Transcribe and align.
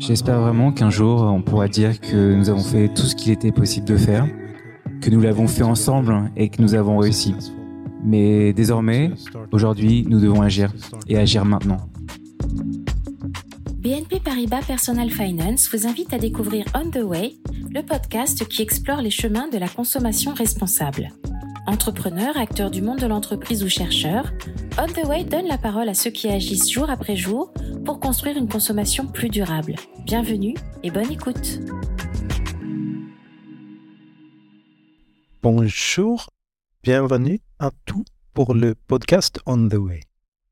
J'espère 0.00 0.40
vraiment 0.40 0.72
qu'un 0.72 0.88
jour 0.88 1.20
on 1.22 1.42
pourra 1.42 1.68
dire 1.68 2.00
que 2.00 2.34
nous 2.34 2.48
avons 2.48 2.62
fait 2.62 2.88
tout 2.88 3.02
ce 3.02 3.14
qu'il 3.14 3.32
était 3.32 3.52
possible 3.52 3.86
de 3.86 3.98
faire, 3.98 4.26
que 5.02 5.10
nous 5.10 5.20
l'avons 5.20 5.46
fait 5.46 5.62
ensemble 5.62 6.30
et 6.36 6.48
que 6.48 6.62
nous 6.62 6.74
avons 6.74 6.96
réussi. 6.96 7.34
Mais 8.02 8.54
désormais, 8.54 9.10
aujourd'hui, 9.52 10.06
nous 10.08 10.18
devons 10.18 10.40
agir 10.40 10.72
et 11.06 11.18
agir 11.18 11.44
maintenant. 11.44 11.76
BNP 13.74 14.20
Paribas 14.24 14.62
Personal 14.66 15.10
Finance 15.10 15.68
vous 15.70 15.86
invite 15.86 16.14
à 16.14 16.18
découvrir 16.18 16.64
On 16.74 16.88
the 16.90 17.04
Way, 17.04 17.34
le 17.70 17.82
podcast 17.82 18.48
qui 18.48 18.62
explore 18.62 19.02
les 19.02 19.10
chemins 19.10 19.48
de 19.48 19.58
la 19.58 19.68
consommation 19.68 20.32
responsable. 20.32 21.10
Entrepreneurs, 21.66 22.38
acteurs 22.38 22.70
du 22.70 22.80
monde 22.80 23.00
de 23.00 23.06
l'entreprise 23.06 23.62
ou 23.62 23.68
chercheurs, 23.68 24.32
On 24.78 24.86
the 24.86 25.06
Way 25.06 25.24
donne 25.24 25.46
la 25.46 25.58
parole 25.58 25.90
à 25.90 25.94
ceux 25.94 26.10
qui 26.10 26.28
agissent 26.28 26.70
jour 26.72 26.88
après 26.88 27.16
jour 27.16 27.52
pour 27.90 27.98
construire 27.98 28.36
une 28.36 28.46
consommation 28.46 29.04
plus 29.04 29.28
durable. 29.28 29.74
Bienvenue 30.06 30.54
et 30.84 30.92
bonne 30.92 31.10
écoute. 31.10 31.58
Bonjour, 35.42 36.28
bienvenue 36.84 37.40
à 37.58 37.72
tous 37.86 38.04
pour 38.32 38.54
le 38.54 38.76
podcast 38.76 39.40
On 39.44 39.68
the 39.68 39.74
Way. 39.74 40.02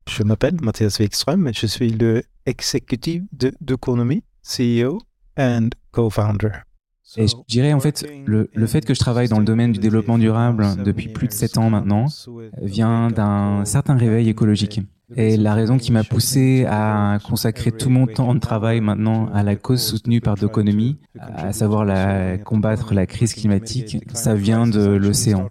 Je 0.09 0.23
m'appelle 0.23 0.57
Mathias 0.61 0.99
Wikström 0.99 1.47
et 1.47 1.53
je 1.53 1.65
suis 1.65 1.91
le 1.91 2.23
exécutif 2.45 3.23
d'économie, 3.31 4.25
CEO 4.43 4.99
and 5.37 5.69
co-founder. 5.93 6.65
Et 7.15 7.29
je 7.29 7.35
dirais 7.47 7.71
en 7.71 7.79
fait, 7.79 8.05
le, 8.25 8.49
le, 8.53 8.67
fait 8.67 8.83
que 8.85 8.93
je 8.93 8.99
travaille 8.99 9.29
dans 9.29 9.39
le 9.39 9.45
domaine 9.45 9.71
du 9.71 9.79
développement 9.79 10.17
durable 10.17 10.67
depuis 10.83 11.07
plus 11.07 11.29
de 11.29 11.33
7 11.33 11.57
ans 11.57 11.69
maintenant 11.69 12.07
vient 12.61 13.07
d'un 13.07 13.63
certain 13.63 13.95
réveil 13.95 14.27
écologique. 14.27 14.81
Et 15.15 15.37
la 15.37 15.53
raison 15.53 15.77
qui 15.77 15.91
m'a 15.91 16.03
poussé 16.03 16.65
à 16.67 17.17
consacrer 17.23 17.71
tout 17.71 17.89
mon 17.89 18.05
temps 18.05 18.35
de 18.35 18.39
travail 18.39 18.79
maintenant 18.81 19.29
à 19.33 19.43
la 19.43 19.55
cause 19.55 19.81
soutenue 19.81 20.21
par 20.21 20.35
l'économie, 20.35 20.97
à 21.19 21.51
savoir 21.53 21.85
la, 21.85 22.37
combattre 22.37 22.93
la 22.93 23.05
crise 23.05 23.33
climatique, 23.33 23.97
ça 24.13 24.35
vient 24.35 24.67
de 24.67 24.85
l'océan. 24.85 25.49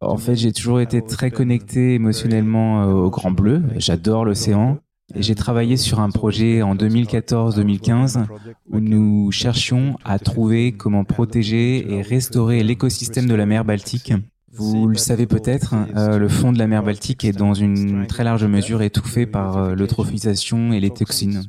En 0.00 0.18
fait, 0.18 0.36
j'ai 0.36 0.52
toujours 0.52 0.80
été 0.80 1.02
très 1.02 1.30
connecté 1.30 1.94
émotionnellement 1.94 2.82
euh, 2.82 2.92
au 2.92 3.10
Grand 3.10 3.30
Bleu. 3.30 3.62
J'adore 3.76 4.26
l'océan. 4.26 4.78
Et 5.14 5.22
j'ai 5.22 5.34
travaillé 5.36 5.76
sur 5.76 6.00
un 6.00 6.10
projet 6.10 6.62
en 6.62 6.74
2014-2015 6.74 8.26
où 8.68 8.80
nous 8.80 9.30
cherchions 9.30 9.96
à 10.04 10.18
trouver 10.18 10.72
comment 10.72 11.04
protéger 11.04 11.92
et 11.92 12.02
restaurer 12.02 12.62
l'écosystème 12.64 13.26
de 13.26 13.34
la 13.34 13.46
mer 13.46 13.64
Baltique. 13.64 14.12
Vous 14.52 14.86
le 14.86 14.96
savez 14.96 15.26
peut-être, 15.26 15.74
euh, 15.96 16.18
le 16.18 16.28
fond 16.28 16.52
de 16.52 16.58
la 16.58 16.66
mer 16.66 16.82
Baltique 16.82 17.24
est 17.24 17.32
dans 17.32 17.52
une 17.52 18.06
très 18.06 18.24
large 18.24 18.44
mesure 18.44 18.80
étouffé 18.82 19.26
par 19.26 19.56
euh, 19.56 19.74
l'eutrophisation 19.74 20.72
et 20.72 20.80
les 20.80 20.90
toxines. 20.90 21.44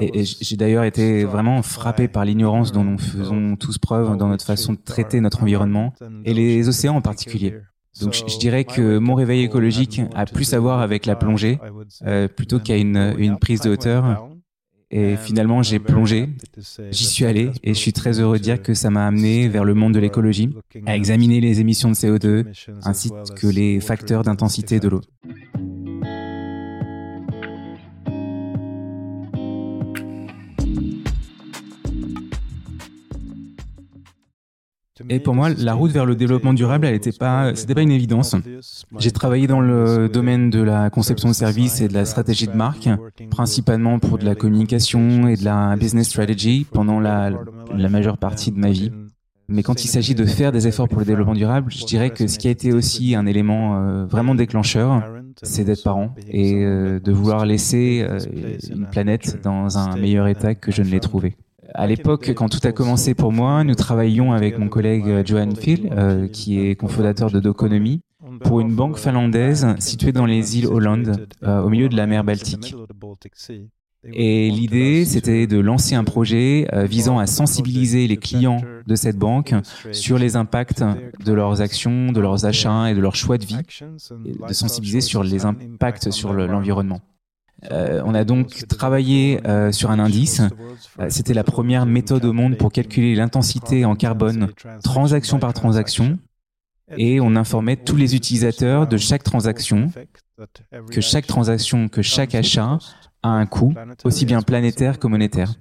Et, 0.00 0.20
et 0.20 0.24
j'ai 0.24 0.56
d'ailleurs 0.56 0.82
été 0.82 1.24
vraiment 1.24 1.62
frappé 1.62 2.08
par 2.08 2.24
l'ignorance 2.24 2.72
dont 2.72 2.82
nous 2.82 2.98
faisons 2.98 3.54
tous 3.54 3.78
preuve 3.78 4.16
dans 4.16 4.28
notre 4.28 4.44
façon 4.44 4.72
de 4.72 4.78
traiter 4.78 5.20
notre 5.20 5.42
environnement, 5.42 5.92
et 6.24 6.34
les 6.34 6.68
océans 6.68 6.96
en 6.96 7.02
particulier. 7.02 7.54
Donc 8.00 8.12
je, 8.12 8.38
dirais 8.38 8.64
que 8.64 8.98
mon 8.98 9.14
réveil 9.14 9.42
écologique 9.42 10.02
a 10.14 10.26
plus 10.26 10.52
à 10.54 10.58
voir 10.58 10.80
avec 10.80 11.06
la 11.06 11.16
plongée 11.16 11.58
euh, 12.04 12.28
plutôt 12.28 12.58
qu'à 12.58 12.76
une, 12.76 13.14
une 13.16 13.38
prise 13.38 13.60
de 13.60 13.70
hauteur. 13.70 14.28
Et 14.90 15.16
finalement, 15.16 15.62
j'ai 15.62 15.80
plongé, 15.80 16.28
j'y 16.90 17.06
suis 17.06 17.24
allé 17.24 17.50
et 17.64 17.74
je 17.74 17.78
suis 17.78 17.92
très 17.92 18.20
heureux 18.20 18.38
de 18.38 18.42
dire 18.42 18.62
que 18.62 18.72
ça 18.72 18.88
m'a 18.88 19.06
amené 19.06 19.48
vers 19.48 19.64
le 19.64 19.74
monde 19.74 19.94
de 19.94 19.98
l'écologie, 19.98 20.50
à 20.86 20.94
examiner 20.94 21.40
les 21.40 21.60
émissions 21.60 21.90
de 21.90 21.94
CO2 21.94 22.44
ainsi 22.84 23.10
que 23.36 23.48
les 23.48 23.80
facteurs 23.80 24.22
d'intensité 24.22 24.78
de 24.78 24.88
l'eau. 24.88 25.00
Et 35.08 35.20
pour 35.20 35.34
moi, 35.34 35.50
la 35.56 35.74
route 35.74 35.90
vers 35.92 36.06
le 36.06 36.14
développement 36.14 36.52
durable, 36.52 36.86
elle 36.86 36.94
n'était 36.94 37.12
pas, 37.12 37.54
c'était 37.54 37.74
pas 37.74 37.82
une 37.82 37.90
évidence. 37.90 38.34
J'ai 38.98 39.10
travaillé 39.10 39.46
dans 39.46 39.60
le 39.60 40.08
domaine 40.08 40.50
de 40.50 40.62
la 40.62 40.90
conception 40.90 41.28
de 41.28 41.34
services 41.34 41.80
et 41.80 41.88
de 41.88 41.94
la 41.94 42.04
stratégie 42.04 42.46
de 42.46 42.56
marque, 42.56 42.88
principalement 43.30 43.98
pour 43.98 44.18
de 44.18 44.24
la 44.24 44.34
communication 44.34 45.28
et 45.28 45.36
de 45.36 45.44
la 45.44 45.76
business 45.76 46.08
strategy 46.08 46.66
pendant 46.70 47.00
la, 47.00 47.30
la 47.74 47.88
majeure 47.88 48.18
partie 48.18 48.52
de 48.52 48.58
ma 48.58 48.70
vie. 48.70 48.90
Mais 49.48 49.62
quand 49.62 49.84
il 49.84 49.88
s'agit 49.88 50.14
de 50.14 50.24
faire 50.24 50.50
des 50.50 50.66
efforts 50.66 50.88
pour 50.88 50.98
le 50.98 51.04
développement 51.04 51.34
durable, 51.34 51.70
je 51.70 51.84
dirais 51.84 52.10
que 52.10 52.26
ce 52.26 52.38
qui 52.38 52.48
a 52.48 52.50
été 52.50 52.72
aussi 52.72 53.14
un 53.14 53.26
élément 53.26 53.76
euh, 53.76 54.04
vraiment 54.04 54.34
déclencheur, 54.34 55.04
c'est 55.42 55.62
d'être 55.62 55.84
parent 55.84 56.14
et 56.28 56.64
euh, 56.64 56.98
de 56.98 57.12
vouloir 57.12 57.46
laisser 57.46 58.04
euh, 58.08 58.18
une 58.70 58.86
planète 58.86 59.40
dans 59.42 59.78
un 59.78 59.96
meilleur 59.96 60.26
état 60.26 60.54
que 60.56 60.72
je 60.72 60.82
ne 60.82 60.88
l'ai 60.88 61.00
trouvé. 61.00 61.36
À 61.74 61.86
l'époque, 61.86 62.32
quand 62.34 62.48
tout 62.48 62.60
a 62.66 62.72
commencé 62.72 63.14
pour 63.14 63.32
moi, 63.32 63.64
nous 63.64 63.74
travaillions 63.74 64.32
avec 64.32 64.58
mon 64.58 64.68
collègue 64.68 65.08
euh, 65.08 65.24
Johan 65.24 65.54
Phil, 65.54 65.90
euh, 65.92 66.28
qui 66.28 66.60
est 66.60 66.76
cofondateur 66.76 67.30
de 67.30 67.40
Doconomy, 67.40 68.02
pour 68.40 68.60
une 68.60 68.74
banque 68.74 68.98
finlandaise 68.98 69.66
située 69.78 70.12
dans 70.12 70.26
les 70.26 70.58
îles 70.58 70.66
Hollande, 70.66 71.28
euh, 71.42 71.60
au 71.60 71.68
milieu 71.68 71.88
de 71.88 71.96
la 71.96 72.06
mer 72.06 72.24
Baltique. 72.24 72.74
Et 74.12 74.50
l'idée, 74.50 75.04
c'était 75.04 75.46
de 75.48 75.58
lancer 75.58 75.96
un 75.96 76.04
projet 76.04 76.68
visant 76.84 77.18
à 77.18 77.26
sensibiliser 77.26 78.06
les 78.06 78.16
clients 78.16 78.60
de 78.86 78.94
cette 78.94 79.16
banque 79.16 79.52
sur 79.90 80.16
les 80.16 80.36
impacts 80.36 80.84
de 81.24 81.32
leurs 81.32 81.60
actions, 81.60 82.12
de 82.12 82.20
leurs 82.20 82.44
achats 82.44 82.88
et 82.88 82.94
de 82.94 83.00
leurs 83.00 83.16
choix 83.16 83.36
de 83.36 83.44
vie, 83.44 83.58
et 84.24 84.48
de 84.48 84.52
sensibiliser 84.52 85.00
sur 85.00 85.24
les 85.24 85.44
impacts 85.44 86.12
sur 86.12 86.32
l'environnement. 86.32 87.00
Euh, 87.70 88.02
on 88.04 88.14
a 88.14 88.24
donc 88.24 88.66
travaillé 88.68 89.40
euh, 89.46 89.72
sur 89.72 89.90
un 89.90 89.98
indice. 89.98 90.42
Euh, 91.00 91.06
c'était 91.08 91.34
la 91.34 91.44
première 91.44 91.86
méthode 91.86 92.24
au 92.24 92.32
monde 92.32 92.56
pour 92.56 92.70
calculer 92.70 93.14
l'intensité 93.14 93.84
en 93.84 93.94
carbone 93.96 94.48
transaction 94.82 95.38
par 95.38 95.52
transaction. 95.52 96.18
Et 96.96 97.20
on 97.20 97.34
informait 97.34 97.76
tous 97.76 97.96
les 97.96 98.14
utilisateurs 98.14 98.86
de 98.86 98.96
chaque 98.96 99.24
transaction 99.24 99.90
que 100.92 101.00
chaque 101.00 101.26
transaction, 101.26 101.88
que 101.88 102.02
chaque 102.02 102.34
achat 102.34 102.78
a 103.24 103.28
un 103.28 103.46
coût, 103.46 103.74
aussi 104.04 104.24
bien 104.24 104.40
planétaire 104.40 105.00
que 105.00 105.08
monétaire. 105.08 105.54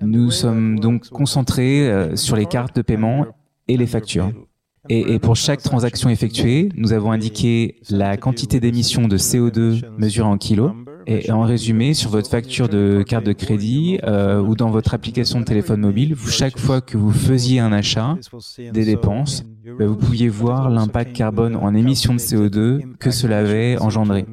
Nous 0.00 0.30
sommes 0.30 0.78
donc 0.78 1.08
concentrés 1.08 2.14
sur 2.14 2.36
les 2.36 2.44
cartes 2.44 2.76
de 2.76 2.82
paiement 2.82 3.24
et 3.68 3.78
les 3.78 3.86
factures. 3.86 4.30
Et, 4.90 5.14
et, 5.14 5.18
pour 5.18 5.34
chaque 5.34 5.62
transaction 5.62 6.10
effectuée, 6.10 6.68
nous 6.76 6.92
avons 6.92 7.10
indiqué 7.10 7.80
la 7.88 8.16
quantité 8.18 8.60
d'émissions 8.60 9.08
de 9.08 9.16
CO2 9.16 9.82
mesurée 9.96 10.28
en 10.28 10.36
kilos 10.36 10.72
et 11.06 11.30
en 11.30 11.42
résumé, 11.42 11.94
sur 11.94 12.10
votre 12.10 12.28
facture 12.28 12.68
de 12.68 13.04
carte 13.06 13.24
de 13.24 13.32
crédit 13.32 13.98
euh, 14.02 14.40
ou 14.40 14.56
dans 14.56 14.70
votre 14.70 14.92
application 14.92 15.40
de 15.40 15.44
téléphone 15.44 15.80
mobile, 15.80 16.16
chaque 16.28 16.58
fois 16.58 16.80
que 16.80 16.96
vous 16.96 17.12
faisiez 17.12 17.60
un 17.60 17.72
achat, 17.72 18.16
des 18.58 18.84
dépenses, 18.84 19.44
ben, 19.78 19.86
vous 19.86 19.96
pouviez 19.96 20.28
voir 20.28 20.68
l'impact 20.68 21.14
carbone 21.14 21.54
en 21.56 21.74
émissions 21.74 22.14
de 22.14 22.18
CO2 22.18 22.96
que 22.98 23.10
cela 23.10 23.38
avait 23.38 23.78
engendré. 23.78 24.26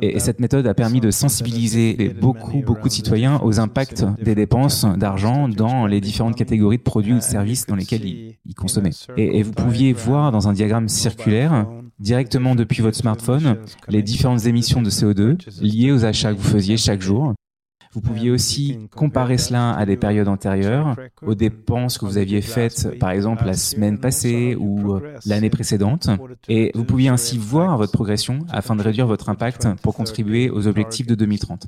Et, 0.00 0.18
cette 0.18 0.40
méthode 0.40 0.66
a 0.66 0.74
permis 0.74 1.00
de 1.00 1.10
sensibiliser 1.10 2.14
beaucoup, 2.20 2.62
beaucoup 2.62 2.88
de 2.88 2.92
citoyens 2.92 3.38
aux 3.42 3.60
impacts 3.60 4.04
des 4.20 4.34
dépenses 4.34 4.84
d'argent 4.96 5.48
dans 5.48 5.86
les 5.86 6.00
différentes 6.00 6.34
catégories 6.34 6.78
de 6.78 6.82
produits 6.82 7.12
ou 7.12 7.18
de 7.18 7.22
services 7.22 7.66
dans 7.66 7.76
lesquels 7.76 8.04
ils, 8.04 8.54
consommaient. 8.56 8.90
Et 9.16 9.42
vous 9.42 9.52
pouviez 9.52 9.92
voir 9.92 10.32
dans 10.32 10.48
un 10.48 10.54
diagramme 10.54 10.88
circulaire 10.88 11.66
directement 12.02 12.54
depuis 12.54 12.82
votre 12.82 12.96
smartphone 12.96 13.58
les 13.88 14.02
différentes 14.02 14.46
émissions 14.46 14.82
de 14.82 14.90
CO2 14.90 15.38
liées 15.62 15.92
aux 15.92 16.04
achats 16.04 16.34
que 16.34 16.38
vous 16.38 16.50
faisiez 16.50 16.76
chaque 16.76 17.00
jour. 17.00 17.32
Vous 17.94 18.00
pouviez 18.00 18.30
aussi 18.30 18.78
comparer 18.96 19.36
cela 19.36 19.72
à 19.72 19.84
des 19.84 19.98
périodes 19.98 20.28
antérieures, 20.28 20.96
aux 21.20 21.34
dépenses 21.34 21.98
que 21.98 22.06
vous 22.06 22.16
aviez 22.16 22.40
faites, 22.40 22.98
par 22.98 23.10
exemple, 23.10 23.44
la 23.44 23.52
semaine 23.52 23.98
passée 23.98 24.56
ou 24.58 24.98
l'année 25.26 25.50
précédente. 25.50 26.08
Et 26.48 26.72
vous 26.74 26.84
pouviez 26.84 27.10
ainsi 27.10 27.36
voir 27.36 27.76
votre 27.76 27.92
progression 27.92 28.40
afin 28.50 28.76
de 28.76 28.82
réduire 28.82 29.06
votre 29.06 29.28
impact 29.28 29.68
pour 29.82 29.94
contribuer 29.94 30.48
aux 30.48 30.66
objectifs 30.66 31.06
de 31.06 31.14
2030. 31.14 31.66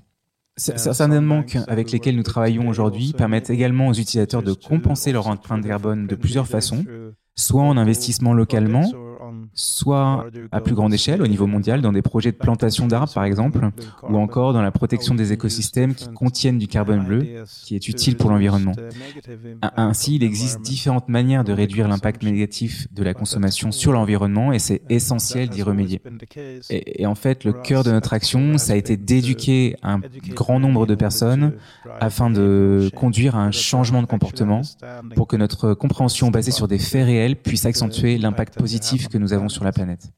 Certains 0.57 1.21
manques 1.21 1.59
avec 1.69 1.91
lesquels 1.91 2.17
nous 2.17 2.23
travaillons 2.23 2.69
aujourd'hui 2.69 3.13
permettent 3.13 3.51
également 3.51 3.89
aux 3.89 3.95
utilisateurs 3.95 4.43
de 4.43 4.55
compenser 4.55 5.13
leur 5.13 5.27
empreinte 5.27 5.67
carbone 5.67 6.07
de 6.07 6.15
plusieurs 6.15 6.47
façons, 6.47 6.85
soit 7.35 7.65
en 7.65 7.77
investissement 7.77 8.33
localement, 8.33 8.89
soit 9.55 10.27
à 10.53 10.61
plus 10.61 10.75
grande 10.75 10.93
échelle, 10.93 11.23
au 11.23 11.27
niveau 11.27 11.47
mondial, 11.47 11.81
dans 11.81 11.93
des 11.93 12.03
projets 12.03 12.33
de 12.33 12.37
plantation 12.37 12.87
d'arbres, 12.87 13.13
par 13.13 13.25
exemple, 13.25 13.71
ou 14.09 14.17
encore 14.17 14.53
dans 14.53 14.63
la 14.63 14.71
protection 14.71 15.15
des 15.15 15.33
écosystèmes 15.33 15.95
qui 15.95 16.09
contiennent 16.09 16.59
du 16.59 16.67
carbone 16.67 17.05
bleu, 17.05 17.45
qui 17.65 17.75
est 17.75 17.89
utile 17.89 18.17
pour 18.17 18.31
l'environnement. 18.31 18.73
Ainsi, 19.77 20.17
il 20.17 20.23
existe 20.23 20.61
différentes 20.61 21.09
manières 21.09 21.45
de 21.45 21.53
réduire 21.53 21.89
l'impact 21.89 22.23
négatif 22.23 22.87
de 22.93 23.03
la 23.03 23.15
consommation 23.15 23.71
sur 23.73 23.93
l'environnement, 23.93 24.53
et 24.53 24.59
c'est 24.59 24.83
essentiel 24.89 25.49
d'y 25.49 25.63
remédier. 25.63 26.01
Et, 26.71 27.07
en 27.07 27.15
fait, 27.15 27.45
le 27.45 27.53
cœur 27.53 27.85
de 27.85 27.91
notre 27.91 28.13
action, 28.13 28.59
ça 28.59 28.73
a 28.73 28.77
été 28.77 28.97
d'éduquer 28.97 29.77
un 29.83 30.01
grand 30.31 30.61
nombre 30.61 30.87
de 30.87 30.95
personnes 30.95 31.53
afin 32.01 32.31
de 32.31 32.91
conduire 32.95 33.37
à 33.37 33.45
un 33.45 33.51
changement 33.51 34.03
de 34.03 34.07
comportement 34.07 34.63
pour 35.15 35.27
que 35.27 35.37
notre 35.37 35.75
compréhension 35.75 36.31
basée 36.31 36.51
sur 36.51 36.69
des 36.69 36.79
faits 36.79 37.07
réels 37.07 37.37
puisse 37.37 37.67
accentuer 37.67 38.19
l'impact 38.19 38.59
positif 38.59 39.09
que 39.09 39.19
nous 39.19 39.33
avons 39.33 39.44
sur 39.49 39.65
la 39.65 39.73
planète. 39.73 40.11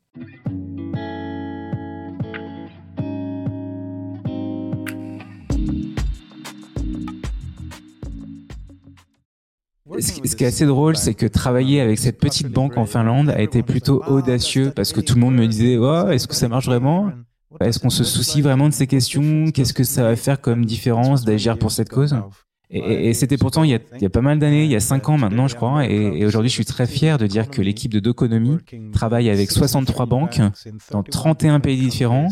ce 9.98 10.36
qui 10.36 10.44
est 10.44 10.48
assez 10.48 10.66
drôle, 10.66 10.96
c'est 10.96 11.14
que 11.14 11.26
travailler 11.26 11.80
avec 11.80 11.98
cette 11.98 12.18
petite 12.18 12.48
banque 12.48 12.76
en 12.76 12.86
Finlande 12.86 13.30
a 13.30 13.40
été 13.40 13.62
plutôt 13.62 14.02
audacieux 14.06 14.72
parce 14.74 14.92
que 14.92 15.00
tout 15.00 15.14
le 15.14 15.20
monde 15.20 15.34
me 15.34 15.46
disait 15.46 15.74
est-ce 16.12 16.26
que 16.26 16.34
ça 16.34 16.48
marche 16.48 16.66
vraiment? 16.66 17.12
Est-ce 17.60 17.78
qu'on 17.78 17.90
se 17.90 18.04
soucie 18.04 18.42
vraiment 18.42 18.68
de 18.68 18.74
ces 18.74 18.86
questions? 18.86 19.50
Qu'est-ce 19.52 19.72
que 19.72 19.84
ça 19.84 20.02
va 20.02 20.16
faire 20.16 20.40
comme 20.40 20.66
différence 20.66 21.24
d'agir 21.24 21.58
pour 21.58 21.70
cette 21.70 21.88
cause? 21.88 22.14
Et, 22.70 23.14
c'était 23.14 23.36
pourtant 23.36 23.62
il 23.62 23.70
y, 23.70 23.74
a, 23.74 23.78
il 23.94 24.02
y, 24.02 24.06
a, 24.06 24.10
pas 24.10 24.22
mal 24.22 24.38
d'années, 24.38 24.64
il 24.64 24.70
y 24.70 24.76
a 24.76 24.80
cinq 24.80 25.08
ans 25.08 25.18
maintenant, 25.18 25.46
je 25.46 25.54
crois. 25.54 25.86
Et, 25.86 25.94
et 25.94 26.26
aujourd'hui, 26.26 26.48
je 26.48 26.54
suis 26.54 26.64
très 26.64 26.86
fier 26.86 27.16
de 27.16 27.26
dire 27.26 27.48
que 27.48 27.62
l'équipe 27.62 27.92
de 27.92 28.00
Doconomy 28.00 28.58
travaille 28.92 29.30
avec 29.30 29.50
63 29.50 30.06
banques 30.06 30.40
dans 30.90 31.02
31 31.02 31.60
pays 31.60 31.78
différents 31.78 32.28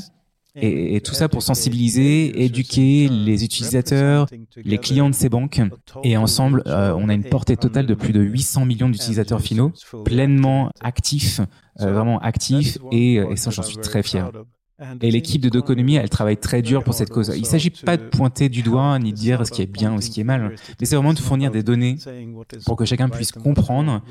et, 0.56 1.00
tout 1.00 1.14
ça 1.14 1.28
pour 1.28 1.42
sensibiliser, 1.42 2.44
éduquer 2.44 3.08
les 3.08 3.44
utilisateurs, 3.44 4.26
les 4.56 4.78
clients 4.78 5.10
de 5.10 5.14
ces 5.14 5.28
banques. 5.28 5.60
Et 6.04 6.16
ensemble, 6.16 6.62
euh, 6.66 6.94
on 6.96 7.08
a 7.08 7.14
une 7.14 7.24
portée 7.24 7.56
totale 7.56 7.86
de 7.86 7.94
plus 7.94 8.12
de 8.12 8.20
800 8.20 8.64
millions 8.64 8.88
d'utilisateurs 8.88 9.40
finaux, 9.40 9.72
pleinement 10.04 10.70
actifs, 10.80 11.40
euh, 11.80 11.92
vraiment 11.92 12.20
actifs. 12.20 12.78
Et, 12.92 13.14
et 13.14 13.36
ça, 13.36 13.50
j'en 13.50 13.62
suis 13.62 13.78
très 13.78 14.02
fier. 14.02 14.30
Et 15.00 15.12
l'équipe 15.12 15.40
de 15.40 15.48
Doconomy, 15.48 15.94
elle 15.94 16.10
travaille 16.10 16.36
très 16.36 16.60
dur 16.60 16.82
pour 16.82 16.94
cette 16.94 17.10
cause. 17.10 17.32
Il 17.36 17.42
ne 17.42 17.46
s'agit 17.46 17.70
pas 17.70 17.96
de 17.96 18.02
pointer 18.02 18.48
du 18.48 18.62
doigt 18.62 18.98
ni 18.98 19.12
de 19.12 19.16
dire 19.16 19.46
ce 19.46 19.52
qui 19.52 19.62
est 19.62 19.66
bien 19.66 19.94
ou 19.94 20.00
ce 20.00 20.10
qui 20.10 20.20
est 20.20 20.24
mal, 20.24 20.56
mais 20.80 20.86
c'est 20.86 20.96
vraiment 20.96 21.12
de 21.12 21.20
fournir 21.20 21.52
des 21.52 21.62
données 21.62 21.96
pour 22.66 22.76
que 22.76 22.84
chacun 22.84 23.08
puisse 23.08 23.30
comprendre 23.30 24.02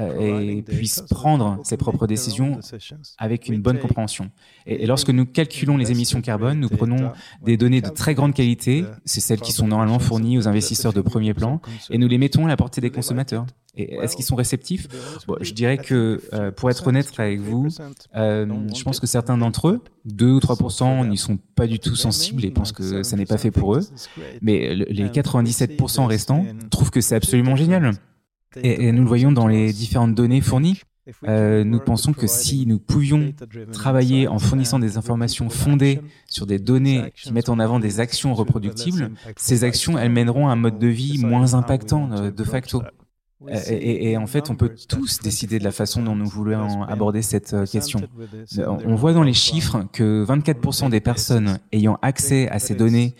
euh, 0.00 0.40
et 0.40 0.62
puisse 0.62 1.02
prendre 1.08 1.60
ses 1.62 1.76
propres 1.76 2.08
décisions 2.08 2.58
avec 3.16 3.48
une 3.48 3.60
bonne 3.60 3.78
compréhension. 3.78 4.30
Et, 4.66 4.86
lorsque 4.86 5.10
nous 5.10 5.24
calculons 5.24 5.76
les 5.76 5.92
émissions 5.92 6.20
carbone, 6.20 6.58
nous 6.58 6.68
prenons 6.68 7.12
des 7.44 7.56
données 7.56 7.80
de 7.80 7.88
très 7.88 8.14
grande 8.14 8.34
qualité, 8.34 8.84
c'est 9.04 9.20
celles 9.20 9.40
qui 9.40 9.52
sont 9.52 9.68
normalement 9.68 10.00
fournies 10.00 10.36
aux 10.36 10.48
investisseurs 10.48 10.92
de 10.92 11.00
premier 11.00 11.32
plan, 11.32 11.60
et 11.90 11.98
nous 11.98 12.08
les 12.08 12.18
mettons 12.18 12.46
à 12.46 12.48
la 12.48 12.56
portée 12.56 12.80
des 12.80 12.90
consommateurs. 12.90 13.46
Est-ce 13.78 14.16
qu'ils 14.16 14.24
sont 14.24 14.36
réceptifs 14.36 14.88
Je 15.40 15.52
dirais 15.52 15.78
que, 15.78 16.20
euh, 16.32 16.50
pour 16.50 16.70
être 16.70 16.86
honnête 16.86 17.12
avec 17.18 17.40
vous, 17.40 17.68
euh, 18.16 18.46
je 18.74 18.82
pense 18.82 19.00
que 19.00 19.06
certains 19.06 19.38
d'entre 19.38 19.68
eux, 19.68 19.80
2 20.04 20.32
ou 20.32 20.40
3% 20.40 21.06
n'y 21.06 21.16
sont 21.16 21.38
pas 21.54 21.66
du 21.66 21.78
tout 21.78 21.96
sensibles 21.96 22.44
et 22.44 22.50
pensent 22.50 22.72
que 22.72 23.02
ça 23.02 23.16
n'est 23.16 23.26
pas 23.26 23.38
fait 23.38 23.50
pour 23.50 23.76
eux. 23.76 23.82
Mais 24.42 24.74
les 24.74 25.08
97% 25.08 26.06
restants 26.06 26.44
trouvent 26.70 26.90
que 26.90 27.00
c'est 27.00 27.14
absolument 27.14 27.56
génial. 27.56 27.92
Et, 28.62 28.90
nous 28.92 29.02
le 29.02 29.08
voyons 29.08 29.32
dans 29.32 29.46
les 29.46 29.72
différentes 29.72 30.14
données 30.14 30.40
fournies. 30.40 30.80
Euh, 31.26 31.64
nous 31.64 31.80
pensons 31.80 32.12
que 32.12 32.26
si 32.26 32.66
nous 32.66 32.78
pouvions 32.78 33.32
travailler 33.72 34.28
en 34.28 34.38
fournissant 34.38 34.78
des 34.78 34.98
informations 34.98 35.48
fondées 35.48 36.02
sur 36.26 36.44
des 36.44 36.58
données 36.58 37.12
qui 37.14 37.32
mettent 37.32 37.48
en 37.48 37.58
avant 37.58 37.80
des 37.80 38.00
actions 38.00 38.34
reproductibles, 38.34 39.10
ces 39.36 39.64
actions, 39.64 39.96
elles 39.96 40.12
mèneront 40.12 40.48
à 40.48 40.52
un 40.52 40.56
mode 40.56 40.78
de 40.78 40.88
vie 40.88 41.18
moins 41.24 41.54
impactant 41.54 42.30
de 42.30 42.44
facto. 42.44 42.82
Euh, 43.46 43.60
et, 43.70 44.16
en 44.16 44.26
fait, 44.26 44.50
on 44.50 44.56
peut 44.56 44.74
tous 44.88 45.20
décider 45.20 45.58
de 45.58 45.64
la 45.64 45.70
façon 45.70 46.02
dont 46.02 46.16
nous 46.16 46.26
voulons 46.26 46.82
aborder 46.82 47.22
cette 47.22 47.54
euh, 47.54 47.66
question. 47.66 48.00
Euh, 48.58 48.66
on 48.84 48.96
voit 48.96 49.12
dans 49.12 49.22
les 49.22 49.32
chiffres 49.32 49.84
que 49.92 50.24
24% 50.24 50.90
des 50.90 51.00
personnes 51.00 51.58
ayant 51.72 51.98
accès 52.02 52.48
à 52.48 52.58
ces 52.58 52.74
données 52.74 53.14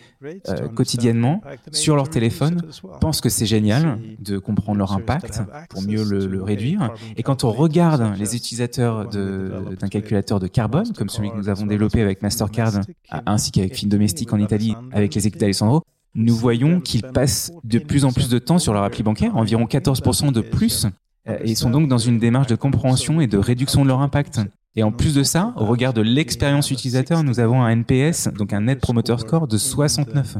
quotidiennement 0.75 1.41
sur 1.71 1.95
leur 1.95 2.09
téléphone 2.09 2.61
pensent 2.99 3.21
que 3.21 3.29
c'est 3.29 3.45
génial 3.45 3.99
de 4.19 4.37
comprendre 4.37 4.79
leur 4.79 4.91
impact 4.91 5.41
pour 5.69 5.81
mieux 5.83 6.03
le, 6.03 6.43
réduire. 6.43 6.93
Et 7.15 7.23
quand 7.23 7.43
on 7.45 7.51
regarde 7.51 8.17
les 8.17 8.35
utilisateurs 8.35 9.07
d'un 9.07 9.87
calculateur 9.89 10.39
de 10.39 10.47
carbone, 10.47 10.91
comme 10.97 11.09
celui 11.09 11.31
que 11.31 11.37
nous 11.37 11.49
avons 11.49 11.65
développé 11.65 12.01
avec 12.01 12.21
Mastercard, 12.21 12.81
ainsi 13.25 13.51
qu'avec 13.51 13.77
Fin 13.77 13.87
Domestique 13.87 14.33
en 14.33 14.39
Italie, 14.39 14.75
avec 14.91 15.15
les 15.15 15.27
équipes 15.27 15.39
d'Alessandro, 15.39 15.83
nous 16.15 16.35
voyons 16.35 16.79
qu'ils 16.81 17.03
passent 17.03 17.51
de 17.63 17.79
plus 17.79 18.05
en 18.05 18.11
plus 18.11 18.29
de 18.29 18.39
temps 18.39 18.59
sur 18.59 18.73
leur 18.73 18.83
appli 18.83 19.03
bancaire, 19.03 19.35
environ 19.37 19.65
14% 19.65 20.31
de 20.31 20.41
plus, 20.41 20.87
euh, 21.27 21.37
et 21.43 21.51
ils 21.51 21.57
sont 21.57 21.69
donc 21.69 21.87
dans 21.87 21.97
une 21.97 22.19
démarche 22.19 22.47
de 22.47 22.55
compréhension 22.55 23.21
et 23.21 23.27
de 23.27 23.37
réduction 23.37 23.83
de 23.83 23.87
leur 23.87 24.01
impact. 24.01 24.41
Et 24.75 24.83
en 24.83 24.91
plus 24.91 25.15
de 25.15 25.23
ça, 25.23 25.53
au 25.57 25.65
regard 25.65 25.93
de 25.93 26.01
l'expérience 26.01 26.69
utilisateur, 26.71 27.23
nous 27.23 27.39
avons 27.39 27.63
un 27.63 27.69
NPS, 27.69 28.29
donc 28.37 28.53
un 28.53 28.61
Net 28.61 28.79
Promoter 28.79 29.17
Score 29.17 29.47
de 29.47 29.57
69. 29.57 30.37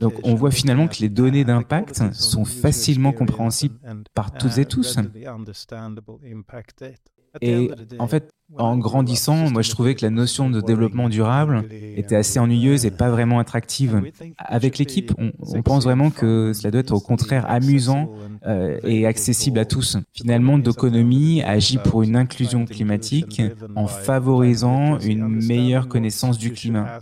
Donc 0.00 0.14
on 0.22 0.34
voit 0.34 0.52
finalement 0.52 0.86
que 0.86 0.98
les 1.00 1.08
données 1.08 1.44
d'impact 1.44 2.14
sont 2.14 2.44
facilement 2.44 3.12
compréhensibles 3.12 3.76
par 4.14 4.32
toutes 4.32 4.58
et 4.58 4.66
tous. 4.66 4.96
Et 7.40 7.70
en 7.98 8.06
fait, 8.06 8.30
en 8.58 8.78
grandissant, 8.78 9.50
moi 9.50 9.62
je 9.62 9.70
trouvais 9.70 9.94
que 9.94 10.04
la 10.04 10.10
notion 10.10 10.50
de 10.50 10.60
développement 10.60 11.08
durable 11.08 11.64
était 11.70 12.16
assez 12.16 12.38
ennuyeuse 12.38 12.86
et 12.86 12.90
pas 12.90 13.10
vraiment 13.10 13.38
attractive. 13.38 14.02
Avec 14.38 14.78
l'équipe, 14.78 15.12
on, 15.18 15.62
pense 15.62 15.84
vraiment 15.84 16.10
que 16.10 16.52
cela 16.52 16.70
doit 16.70 16.80
être 16.80 16.92
au 16.92 17.00
contraire 17.00 17.44
amusant 17.48 18.12
euh, 18.46 18.78
et 18.84 19.06
accessible 19.06 19.58
à 19.58 19.64
tous. 19.64 19.96
Finalement, 20.12 20.58
Doconomy 20.58 21.42
agit 21.42 21.78
pour 21.78 22.02
une 22.02 22.16
inclusion 22.16 22.64
climatique 22.64 23.42
en 23.74 23.86
favorisant 23.86 24.98
une 25.00 25.28
meilleure 25.28 25.88
connaissance 25.88 26.38
du 26.38 26.52
climat. 26.52 27.00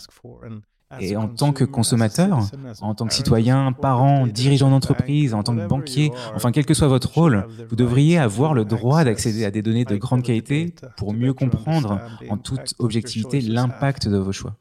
Et 1.01 1.17
en 1.17 1.29
tant 1.29 1.53
que 1.53 1.65
consommateur, 1.65 2.41
en 2.81 2.95
tant 2.95 3.07
que 3.07 3.15
citoyen, 3.15 3.73
parent, 3.73 4.27
dirigeant 4.27 4.71
d'entreprise, 4.71 5.35
en 5.35 5.43
tant 5.43 5.55
que 5.57 5.67
banquier, 5.67 6.11
enfin 6.35 6.53
quel 6.53 6.67
que 6.67 6.75
soit 6.75 6.89
votre 6.89 7.13
rôle, 7.13 7.47
vous 7.69 7.77
devriez 7.77 8.19
avoir 8.19 8.55
le 8.55 8.65
droit 8.65 9.05
d'accéder 9.05 9.45
à 9.45 9.51
des 9.51 9.63
données 9.63 9.85
de 9.85 9.97
grande 9.97 10.23
qualité 10.23 10.75
pour 10.97 11.13
mieux 11.13 11.35
comprendre 11.35 12.01
en 12.31 12.37
toute 12.37 12.75
objectivité 12.79 13.41
l'impact 13.41 14.09
de 14.09 14.19
vos 14.19 14.33
choix. 14.33 14.57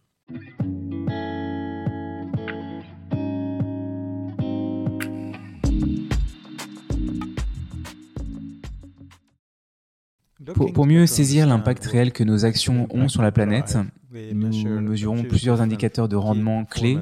Pour, 10.73 10.85
mieux 10.85 11.05
saisir 11.05 11.47
l'impact 11.47 11.85
réel 11.85 12.11
que 12.11 12.23
nos 12.23 12.45
actions 12.45 12.87
ont 12.91 13.07
sur 13.07 13.21
la 13.21 13.31
planète, 13.31 13.77
nous 14.13 14.81
mesurons 14.81 15.23
plusieurs 15.23 15.61
indicateurs 15.61 16.07
de 16.07 16.15
rendement 16.15 16.65
clés 16.65 16.99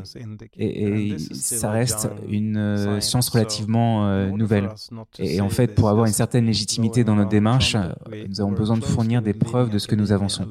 et, 0.57 1.17
ça 1.17 1.71
reste 1.71 2.09
une 2.29 2.57
euh, 2.57 2.99
science 2.99 3.29
relativement 3.29 4.07
euh, 4.07 4.29
nouvelle. 4.29 4.69
Et, 5.19 5.41
en 5.41 5.49
fait, 5.49 5.75
pour 5.75 5.89
avoir 5.89 6.05
une 6.05 6.13
certaine 6.13 6.45
légitimité 6.45 7.03
dans 7.03 7.15
notre 7.15 7.29
démarche, 7.29 7.75
euh, 7.75 8.25
nous 8.27 8.41
avons 8.41 8.51
besoin 8.51 8.77
de 8.77 8.83
fournir 8.83 9.21
des 9.21 9.33
preuves 9.33 9.69
de 9.69 9.77
ce 9.77 9.87
que 9.87 9.95
nous 9.95 10.11
avançons. 10.11 10.47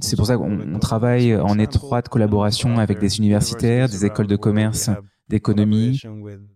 C'est 0.00 0.16
pour 0.16 0.26
ça 0.26 0.36
qu'on 0.36 0.78
travaille 0.78 1.36
en 1.36 1.58
étroite 1.58 2.08
collaboration 2.08 2.78
avec 2.78 2.98
des 2.98 3.18
universitaires, 3.18 3.88
des 3.88 4.04
écoles 4.04 4.26
de 4.26 4.36
commerce, 4.36 4.90
d'économie, 5.28 6.00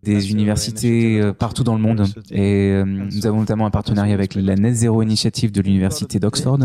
des 0.03 0.31
universités 0.31 1.33
partout 1.39 1.65
dans 1.65 1.77
le 1.77 1.83
monde. 1.83 2.07
Et 2.31 2.83
nous 2.85 3.27
avons 3.27 3.41
notamment 3.41 3.67
un 3.67 3.71
partenariat 3.71 4.15
avec 4.15 4.35
la 4.35 4.55
Net 4.55 4.75
Zero 4.75 5.03
Initiative 5.03 5.53
de 5.53 5.61
l'université 5.61 6.19
d'Oxford 6.19 6.59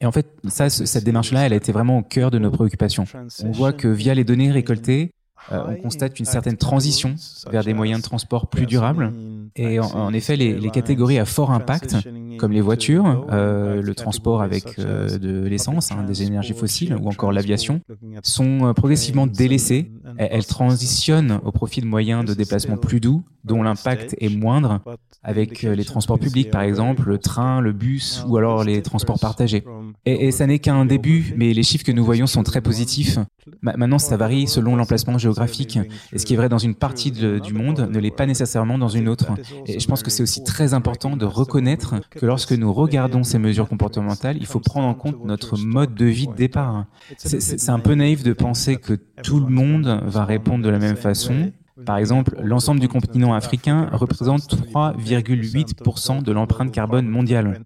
et 0.00 0.06
en 0.06 0.12
fait, 0.12 0.26
ça, 0.48 0.70
cette 0.70 1.04
démarche-là, 1.04 1.46
elle 1.46 1.52
a 1.52 1.56
été 1.56 1.72
vraiment 1.72 1.98
au 1.98 2.02
cœur 2.02 2.30
de 2.30 2.38
nos 2.38 2.50
préoccupations. 2.50 3.04
On 3.44 3.50
voit 3.50 3.72
que 3.72 3.88
via 3.88 4.14
les 4.14 4.24
données 4.24 4.50
récoltées, 4.50 5.12
euh, 5.52 5.62
on 5.68 5.74
constate 5.76 6.18
une 6.18 6.24
certaine 6.24 6.56
transition 6.56 7.14
vers 7.50 7.64
des 7.64 7.74
moyens 7.74 8.00
de 8.00 8.06
transport 8.06 8.48
plus 8.48 8.66
durables. 8.66 9.12
Et 9.56 9.80
en, 9.80 10.12
effet, 10.12 10.36
les, 10.36 10.58
les, 10.58 10.70
catégories 10.70 11.18
à 11.18 11.24
fort 11.24 11.50
impact, 11.50 11.96
comme 12.38 12.52
les 12.52 12.60
voitures, 12.60 13.26
euh, 13.30 13.82
le 13.82 13.94
transport 13.94 14.42
avec 14.42 14.78
euh, 14.78 15.18
de 15.18 15.46
l'essence, 15.46 15.92
hein, 15.92 16.04
des 16.04 16.22
énergies 16.22 16.54
fossiles, 16.54 16.96
ou 17.00 17.08
encore 17.08 17.32
l'aviation, 17.32 17.80
sont 18.22 18.68
euh, 18.68 18.72
progressivement 18.72 19.26
délaissées. 19.26 19.90
Elles 20.18 20.46
transitionnent 20.46 21.40
au 21.44 21.52
profit 21.52 21.80
de 21.80 21.86
moyens 21.86 22.24
de 22.24 22.34
déplacement 22.34 22.76
plus 22.76 23.00
doux, 23.00 23.22
dont 23.44 23.62
l'impact 23.62 24.16
est 24.20 24.28
moindre, 24.28 24.80
avec 25.22 25.62
les 25.62 25.84
transports 25.84 26.18
publics, 26.18 26.50
par 26.50 26.62
exemple, 26.62 27.08
le 27.08 27.18
train, 27.18 27.60
le 27.60 27.72
bus, 27.72 28.24
ou 28.28 28.36
alors 28.36 28.64
les 28.64 28.82
transports 28.82 29.18
partagés. 29.18 29.64
Et, 30.06 30.26
et 30.26 30.30
ça 30.30 30.46
n'est 30.46 30.58
qu'un 30.58 30.84
début, 30.86 31.34
mais 31.36 31.52
les 31.52 31.62
chiffres 31.62 31.84
que 31.84 31.92
nous 31.92 32.04
voyons 32.04 32.26
sont 32.26 32.42
très 32.42 32.60
positifs. 32.60 33.18
Maintenant, 33.62 33.98
ça 33.98 34.16
varie 34.16 34.46
selon 34.46 34.76
l'emplacement 34.76 35.18
géographique. 35.18 35.78
Et 36.12 36.18
ce 36.18 36.26
qui 36.26 36.34
est 36.34 36.36
vrai 36.36 36.48
dans 36.48 36.58
une 36.58 36.74
partie 36.74 37.10
du 37.10 37.52
monde 37.52 37.88
ne 37.90 37.98
l'est 37.98 38.10
pas 38.10 38.26
nécessairement 38.26 38.78
dans 38.78 38.88
une 38.88 39.08
autre. 39.08 39.26
Et 39.66 39.80
je 39.80 39.86
pense 39.86 40.02
que 40.02 40.10
c'est 40.10 40.22
aussi 40.22 40.42
très 40.44 40.74
important 40.74 41.16
de 41.16 41.24
reconnaître 41.24 41.96
que 42.10 42.26
lorsque 42.26 42.52
nous 42.52 42.72
regardons 42.72 43.22
ces 43.22 43.38
mesures 43.38 43.68
comportementales, 43.68 44.36
il 44.38 44.46
faut 44.46 44.60
prendre 44.60 44.86
en 44.86 44.94
compte 44.94 45.24
notre 45.24 45.58
mode 45.58 45.94
de 45.94 46.06
vie 46.06 46.26
de 46.26 46.34
départ. 46.34 46.86
C'est 47.16 47.70
un 47.70 47.80
peu 47.80 47.94
naïf 47.94 48.22
de 48.22 48.32
penser 48.32 48.76
que 48.76 48.94
tout 49.22 49.40
le 49.40 49.48
monde 49.48 50.02
va 50.04 50.24
répondre 50.24 50.64
de 50.64 50.70
la 50.70 50.78
même 50.78 50.96
façon. 50.96 51.52
Par 51.86 51.96
exemple, 51.96 52.36
l'ensemble 52.42 52.80
du 52.80 52.88
continent 52.88 53.32
africain 53.32 53.88
représente 53.92 54.42
3,8% 54.42 56.22
de 56.22 56.32
l'empreinte 56.32 56.72
carbone 56.72 57.08
mondiale. 57.08 57.62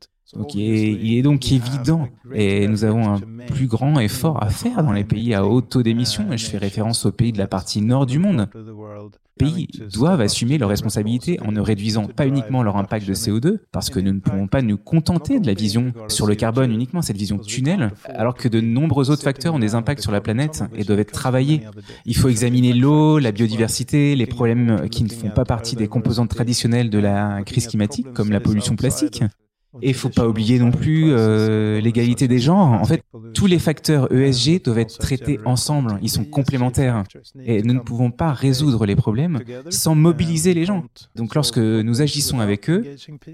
Il 0.55 1.19
est, 1.19 1.23
donc 1.23 1.51
évident, 1.53 2.09
et 2.33 2.67
nous 2.69 2.85
avons 2.85 3.15
un 3.15 3.21
plus 3.47 3.67
grand 3.67 3.99
effort 4.01 4.43
à 4.43 4.49
faire 4.49 4.83
dans 4.83 4.93
les 4.93 5.05
pays 5.05 5.35
à 5.35 5.45
haut 5.45 5.61
taux 5.61 5.83
d'émission, 5.83 6.33
et 6.33 6.39
je 6.39 6.47
fais 6.47 6.59
référence 6.59 7.07
aux 7.07 7.13
pays 7.13 7.33
de 7.33 7.39
la 7.39 7.47
partie 7.47 7.81
nord 7.81 8.07
du 8.07 8.19
monde. 8.19 8.49
Les 9.41 9.47
pays 9.47 9.69
doivent 9.93 10.21
assumer 10.21 10.59
leurs 10.59 10.69
responsabilités 10.69 11.41
en 11.41 11.51
ne 11.51 11.61
réduisant 11.61 12.07
pas 12.07 12.27
uniquement 12.27 12.63
leur 12.63 12.77
impact 12.77 13.07
de 13.07 13.15
CO2, 13.15 13.59
parce 13.73 13.91
que 13.91 13.99
nous 13.99 14.13
ne 14.13 14.21
pouvons 14.21 14.47
pas 14.47 14.63
nous 14.63 14.79
contenter 14.79 15.41
de 15.41 15.47
la 15.47 15.55
vision 15.55 15.93
sur 16.09 16.27
le 16.27 16.35
carbone 16.37 16.71
uniquement, 16.71 17.03
cette 17.03 17.17
vision 17.17 17.39
tunnel, 17.39 17.93
alors 18.05 18.35
que 18.35 18.49
de 18.49 18.61
nombreux 18.61 19.11
autres 19.11 19.23
facteurs 19.25 19.55
ont 19.55 19.59
des 19.59 19.75
impacts 19.75 20.03
sur 20.03 20.13
la 20.13 20.21
planète 20.21 20.63
et 20.77 20.85
doivent 20.85 21.01
être 21.01 21.13
travaillés. 21.13 21.63
Il 22.07 22.17
faut 22.17 22.29
examiner 22.29 22.73
l'eau, 22.73 23.19
la 23.19 23.33
biodiversité, 23.33 24.15
les 24.15 24.27
problèmes 24.27 24.89
qui 24.89 25.03
ne 25.03 25.09
font 25.09 25.31
pas 25.31 25.45
partie 25.45 25.75
des 25.77 25.89
composantes 25.89 26.31
traditionnelles 26.31 26.91
de 26.91 26.99
la 26.99 27.43
crise 27.45 27.67
climatique, 27.67 28.13
comme 28.13 28.31
la 28.31 28.41
pollution 28.41 28.77
plastique. 28.77 29.23
Et 29.83 29.89
il 29.89 29.95
faut 29.95 30.09
pas 30.09 30.29
oublier 30.29 30.59
non 30.59 30.71
plus 30.71 31.13
euh, 31.13 31.81
l'égalité 31.81 32.29
des 32.29 32.39
genres. 32.39 32.73
En 32.73 32.85
fait, 32.85 33.03
tous 33.35 33.47
les 33.47 33.59
facteurs 33.59 34.13
ESG 34.13 34.63
doivent 34.63 34.79
être 34.79 34.99
traités 34.99 35.39
ensemble. 35.45 35.99
Ils 36.03 36.11
sont 36.11 36.25
complémentaires. 36.25 37.05
Et 37.45 37.63
nous 37.63 37.75
ne 37.75 37.81
pouvons 37.81 38.11
pas 38.11 38.33
résoudre 38.33 38.87
les 38.87 38.97
problèmes 38.97 39.41
sans 39.71 39.95
mobiliser 39.95 40.55
les 40.55 40.65
gens. 40.65 40.85
Donc 41.17 41.35
lorsque 41.35 41.59
nous 41.59 42.03
agissons 42.03 42.41
avec 42.41 42.71
eux, 42.71 42.85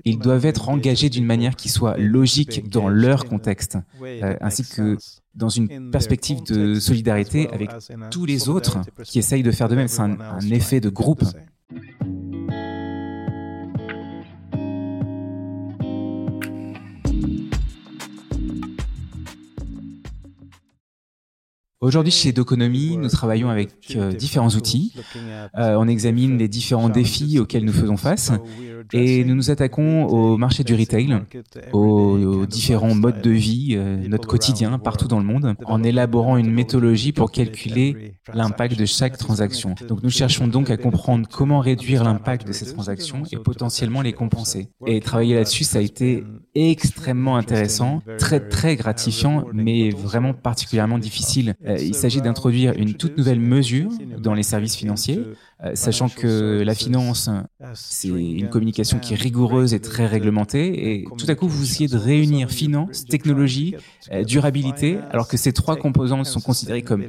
ils 0.04 0.18
doivent 0.18 0.46
être 0.46 0.68
engagés 0.68 1.10
d'une 1.10 1.26
manière 1.26 1.56
qui 1.56 1.68
soit 1.68 1.96
logique 1.98 2.68
dans 2.70 2.88
leur 2.88 3.24
contexte, 3.26 3.78
euh, 4.02 4.34
ainsi 4.40 4.64
que 4.64 4.96
dans 5.34 5.48
une 5.48 5.90
perspective 5.90 6.42
de 6.42 6.74
solidarité 6.74 7.48
avec 7.52 7.70
tous 8.10 8.24
les 8.26 8.48
autres 8.48 8.78
qui 9.04 9.18
essayent 9.18 9.42
de 9.42 9.50
faire 9.52 9.68
de 9.68 9.76
même. 9.76 9.88
C'est 9.88 10.02
un, 10.02 10.18
un 10.20 10.50
effet 10.50 10.80
de 10.80 10.88
groupe. 10.88 11.22
Aujourd'hui, 21.82 22.12
chez 22.12 22.32
Doconomy, 22.32 22.98
nous 22.98 23.08
travaillons 23.08 23.48
avec 23.48 23.70
euh, 23.96 24.12
différents 24.12 24.50
outils. 24.50 24.92
Euh, 25.56 25.76
on 25.78 25.88
examine 25.88 26.36
les 26.36 26.46
différents 26.46 26.90
défis 26.90 27.38
auxquels 27.38 27.64
nous 27.64 27.72
faisons 27.72 27.96
face 27.96 28.32
et 28.92 29.24
nous 29.24 29.34
nous 29.34 29.50
attaquons 29.50 30.04
au 30.04 30.36
marché 30.36 30.62
du 30.62 30.74
retail, 30.74 31.16
aux, 31.72 32.44
différents 32.44 32.94
modes 32.94 33.22
de 33.22 33.30
vie, 33.30 33.76
euh, 33.78 33.96
notre 34.08 34.28
quotidien 34.28 34.78
partout 34.78 35.08
dans 35.08 35.20
le 35.20 35.24
monde, 35.24 35.54
en 35.64 35.82
élaborant 35.82 36.36
une 36.36 36.50
méthodologie 36.50 37.12
pour 37.12 37.32
calculer 37.32 38.12
l'impact 38.34 38.78
de 38.78 38.84
chaque 38.84 39.16
transaction. 39.16 39.74
Donc 39.88 40.02
nous 40.02 40.10
cherchons 40.10 40.48
donc 40.48 40.68
à 40.68 40.76
comprendre 40.76 41.26
comment 41.32 41.60
réduire 41.60 42.04
l'impact 42.04 42.46
de 42.46 42.52
ces 42.52 42.70
transactions 42.74 43.22
et 43.32 43.38
potentiellement 43.38 44.02
les 44.02 44.12
compenser. 44.12 44.68
Et 44.86 45.00
travailler 45.00 45.34
là-dessus, 45.34 45.64
ça 45.64 45.78
a 45.78 45.82
été 45.82 46.24
extrêmement 46.54 47.36
intéressant, 47.38 48.02
très 48.18 48.40
très 48.40 48.76
gratifiant, 48.76 49.46
mais 49.54 49.88
vraiment 49.88 50.34
particulièrement 50.34 50.98
difficile. 50.98 51.54
Euh, 51.70 51.76
il 51.80 51.94
s'agit 51.94 52.20
d'introduire 52.20 52.72
une 52.76 52.94
toute 52.94 53.16
nouvelle 53.16 53.40
mesure 53.40 53.90
dans 54.18 54.34
les 54.34 54.42
services 54.42 54.76
financiers, 54.76 55.22
euh, 55.64 55.72
sachant 55.74 56.08
que 56.08 56.62
la 56.62 56.74
finance, 56.74 57.30
c'est 57.74 58.08
une 58.08 58.48
communication 58.48 58.98
qui 58.98 59.14
est 59.14 59.16
rigoureuse 59.16 59.74
et 59.74 59.80
très 59.80 60.06
réglementée, 60.06 60.92
et 60.92 61.04
tout 61.18 61.26
à 61.28 61.34
coup 61.34 61.48
vous 61.48 61.62
essayez 61.62 61.88
de 61.88 61.96
réunir 61.96 62.50
finance, 62.50 63.04
technologie, 63.04 63.76
euh, 64.12 64.24
durabilité, 64.24 64.98
alors 65.10 65.28
que 65.28 65.36
ces 65.36 65.52
trois 65.52 65.76
composantes 65.76 66.26
sont 66.26 66.40
considérées 66.40 66.82
comme 66.82 67.04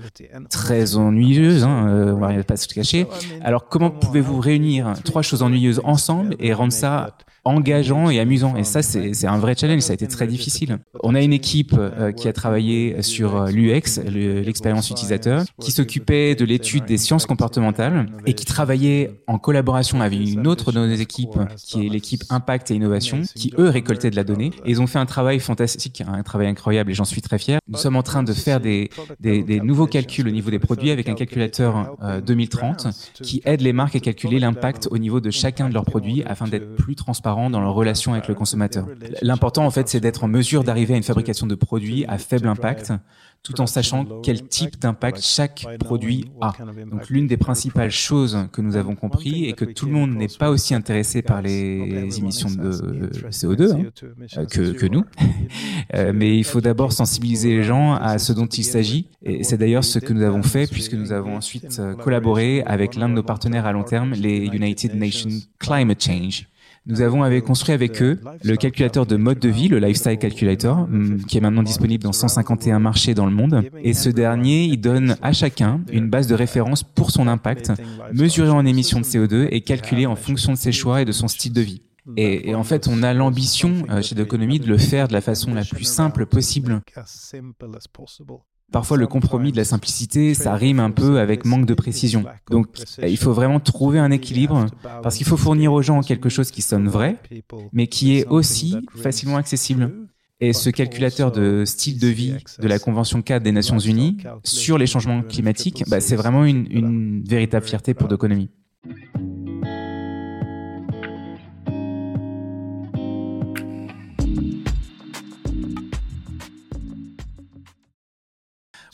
très 0.50 0.96
ennuyeuses, 0.96 1.64
hein, 1.64 2.14
on 2.16 2.20
va 2.20 2.44
pas 2.44 2.58
se 2.58 2.68
cacher. 2.68 3.08
Alors 3.42 3.68
comment 3.68 3.90
pouvez-vous 3.90 4.40
réunir 4.40 4.94
trois 5.04 5.22
choses 5.22 5.42
ennuyeuses 5.42 5.82
ensemble 5.84 6.36
et 6.40 6.54
rendre 6.54 6.74
ça 6.74 7.16
engageant 7.44 8.10
et 8.10 8.20
amusant. 8.20 8.56
Et 8.56 8.64
ça, 8.64 8.82
c'est 8.82 9.28
un 9.28 9.38
vrai 9.38 9.56
challenge. 9.58 9.82
Ça 9.82 9.92
a 9.92 9.94
été 9.96 10.08
très 10.08 10.28
difficile. 10.28 10.80
On 11.04 11.16
a 11.16 11.22
une 11.22 11.34
équipe 11.34 11.76
euh, 11.78 12.12
qui 12.12 12.28
a 12.28 12.34
travaillé 12.34 13.02
sur 13.02 13.36
euh, 13.36 13.52
l'UX, 13.52 14.00
l'expérience 14.06 14.90
utilisateur, 14.90 15.44
qui 15.60 15.72
s'occupait 15.72 16.36
de 16.36 16.46
l'étude 16.46 16.86
des 16.86 16.98
sciences 16.98 17.26
comportementales 17.26 18.08
et 18.26 18.34
qui 18.34 18.46
travaillait 18.46 19.22
en 19.28 19.38
collaboration 19.38 20.02
avec 20.02 20.20
une 20.20 20.48
autre 20.48 20.72
de 20.72 20.80
nos 20.80 20.94
équipes, 20.94 21.40
qui 21.58 21.86
est 21.86 21.90
l'équipe 21.90 22.24
Impact 22.30 22.72
et 22.72 22.76
Innovation, 22.76 23.22
qui 23.36 23.54
eux 23.58 23.70
récoltaient 23.70 24.12
de 24.12 24.16
la 24.16 24.24
donnée. 24.24 24.52
Et 24.66 24.72
ils 24.72 24.82
ont 24.82 24.88
fait 24.88 25.00
un 25.00 25.06
travail 25.06 25.40
fantastique, 25.40 26.04
un 26.08 26.22
travail 26.24 26.48
incroyable 26.48 26.92
et 26.92 26.94
j'en 26.94 27.06
suis 27.06 27.22
très 27.22 27.40
fier. 27.40 27.60
Nous 27.68 27.78
sommes 27.78 27.96
en 27.96 28.04
train 28.04 28.24
de 28.24 28.34
faire 28.34 28.60
des, 28.60 28.90
des, 29.20 29.44
des 29.44 29.60
nouveaux 29.60 29.88
calculs 29.88 30.28
au 30.28 30.32
niveau 30.32 30.52
des 30.52 30.60
produits 30.60 30.92
avec 30.92 31.10
un 31.10 31.16
calculateur 31.16 31.96
2030 32.26 32.86
euh, 32.86 32.90
qui 33.22 33.42
aide 33.46 33.62
les 33.62 33.74
marques 33.74 33.96
à 33.96 34.00
calculer 34.00 34.40
l'impact 34.40 34.88
au 34.92 34.98
niveau 34.98 35.20
de 35.20 35.32
chacun 35.32 35.70
de 35.70 35.74
leurs 35.74 35.86
produits 35.86 36.24
afin 36.26 36.48
d'être 36.48 36.76
plus 36.76 36.96
transparent 36.96 37.31
dans 37.50 37.62
leur 37.62 37.74
relation 37.74 38.14
avec 38.14 38.28
le 38.28 38.36
consommateur. 38.36 38.88
L'important, 39.22 39.66
en 39.66 39.72
fait, 39.72 39.88
c'est 39.88 40.00
d'être 40.00 40.24
en 40.24 40.28
mesure 40.28 40.64
d'arriver 40.64 40.94
à 40.94 40.98
une 40.98 41.04
fabrication 41.04 41.48
de 41.48 41.56
produits 41.56 42.06
à 42.08 42.18
faible 42.18 42.48
impact, 42.48 42.94
tout 43.44 43.60
en 43.60 43.66
sachant 43.66 44.06
quel 44.22 44.48
type 44.48 44.80
d'impact 44.80 45.20
chaque 45.22 45.66
produit 45.80 46.30
a. 46.42 46.54
Donc, 46.92 47.10
l'une 47.10 47.28
des 47.28 47.38
principales 47.38 47.90
choses 47.90 48.38
que 48.52 48.62
nous 48.62 48.76
avons 48.76 48.96
compris 48.96 49.46
est 49.46 49.54
que 49.54 49.66
tout 49.66 49.88
le 49.88 49.94
monde 49.94 50.12
n'est 50.12 50.28
pas 50.28 50.50
aussi 50.50 50.76
intéressé 50.76 51.22
par 51.22 51.42
les 51.42 52.20
émissions 52.20 52.50
de 52.50 53.10
CO2 53.30 53.90
hein, 54.36 54.46
que, 54.46 54.72
que 54.72 54.86
nous, 54.86 55.04
euh, 55.96 56.12
mais 56.14 56.38
il 56.38 56.44
faut 56.44 56.62
d'abord 56.62 56.92
sensibiliser 56.92 57.50
les 57.50 57.64
gens 57.64 57.94
à 57.94 58.20
ce 58.20 58.34
dont 58.34 58.46
il 58.46 58.64
s'agit. 58.64 59.08
Et 59.24 59.44
c'est 59.44 59.58
d'ailleurs 59.58 59.84
ce 59.84 60.00
que 60.00 60.14
nous 60.14 60.24
avons 60.24 60.44
fait 60.44 60.70
puisque 60.70 60.94
nous 60.94 61.12
avons 61.12 61.38
ensuite 61.38 61.80
euh, 61.80 61.96
collaboré 61.96 62.62
avec 62.64 62.96
l'un 62.96 63.10
de 63.10 63.16
nos 63.16 63.24
partenaires 63.24 63.66
à 63.66 63.72
long 63.72 63.84
terme, 63.84 64.14
les 64.14 64.46
United 64.46 64.96
Nations 64.96 65.30
Climate 65.60 66.04
Change. 66.04 66.48
Nous 66.88 67.02
avons 67.02 67.22
avec, 67.22 67.44
construit 67.44 67.74
avec 67.74 68.02
eux 68.02 68.20
le 68.44 68.56
calculateur 68.56 69.06
de 69.06 69.16
mode 69.16 69.40
de 69.40 69.50
vie, 69.50 69.68
le 69.68 69.78
Lifestyle 69.78 70.18
Calculator, 70.18 70.88
mm, 70.88 71.26
qui 71.26 71.38
est 71.38 71.42
maintenant 71.42 71.62
disponible 71.62 72.04
dans 72.04 72.12
151 72.12 72.80
marchés 72.80 73.14
dans 73.14 73.28
le 73.28 73.32
monde. 73.32 73.64
Et 73.84 73.94
ce 73.94 74.10
dernier, 74.10 74.64
il 74.64 74.78
donne 74.78 75.16
à 75.22 75.32
chacun 75.32 75.82
une 75.92 76.10
base 76.10 76.28
de 76.28 76.34
référence 76.36 76.84
pour 76.84 77.12
son 77.12 77.28
impact, 77.28 77.72
mesuré 78.14 78.50
en 78.50 78.66
émissions 78.66 79.00
de 79.00 79.06
CO2 79.06 79.48
et 79.52 79.62
calculé 79.62 80.06
en 80.06 80.16
fonction 80.16 80.54
de 80.54 80.58
ses 80.58 80.72
choix 80.72 81.02
et 81.02 81.06
de 81.06 81.12
son 81.12 81.28
style 81.28 81.54
de 81.54 81.62
vie. 81.62 81.84
Et, 82.18 82.56
en 82.56 82.64
fait, 82.64 82.88
on 82.88 83.04
a 83.04 83.14
l'ambition 83.14 83.86
euh, 83.90 84.02
chez 84.02 84.16
l'économie 84.16 84.60
de 84.60 84.68
le 84.68 84.78
faire 84.78 85.08
de 85.08 85.14
la 85.14 85.22
façon 85.22 85.54
la 85.54 85.64
plus 85.64 85.84
simple 85.84 86.26
possible. 86.26 86.82
Parfois, 88.72 88.98
le 88.98 89.08
compromis 89.08 89.52
de 89.52 89.58
la 89.58 89.66
simplicité, 89.66 90.34
ça 90.34 90.56
rime 90.56 90.80
un 90.80 90.92
peu 90.92 91.20
avec 91.20 91.46
manque 91.46 91.66
de 91.66 91.74
précision. 91.74 92.24
Donc, 92.50 92.68
il 93.06 93.18
faut 93.18 93.34
vraiment 93.34 93.60
trouver 93.60 94.00
un 94.00 94.12
équilibre 94.12 94.66
parce 95.04 95.18
qu'il 95.18 95.28
faut 95.28 95.38
fournir 95.38 95.74
aux 95.74 95.82
gens 95.82 96.02
quelque 96.02 96.30
chose 96.30 96.52
qui 96.52 96.62
sonne 96.62 96.88
vrai, 96.88 97.18
mais 97.74 97.88
qui 97.88 98.18
est 98.18 98.26
aussi 98.28 98.76
facilement 98.96 99.38
accessible. 99.38 99.92
Et 100.44 100.54
ce 100.54 100.72
calculateur 100.72 101.32
de 101.32 101.66
style 101.66 102.00
de 102.00 102.08
vie 102.08 102.36
de 102.60 102.68
la 102.68 102.80
Convention 102.80 103.22
4 103.22 103.44
des 103.44 103.52
Nations 103.52 103.78
Unies 103.78 104.18
sur 104.44 104.80
les 104.80 104.88
changements 104.88 105.22
climatiques, 105.22 105.84
bah, 105.88 106.02
c'est 106.02 106.16
vraiment 106.16 106.46
une, 106.46 106.66
une 106.72 107.24
véritable 107.24 107.66
fierté 107.66 107.94
pour 107.94 108.08
l'économie. 108.10 108.50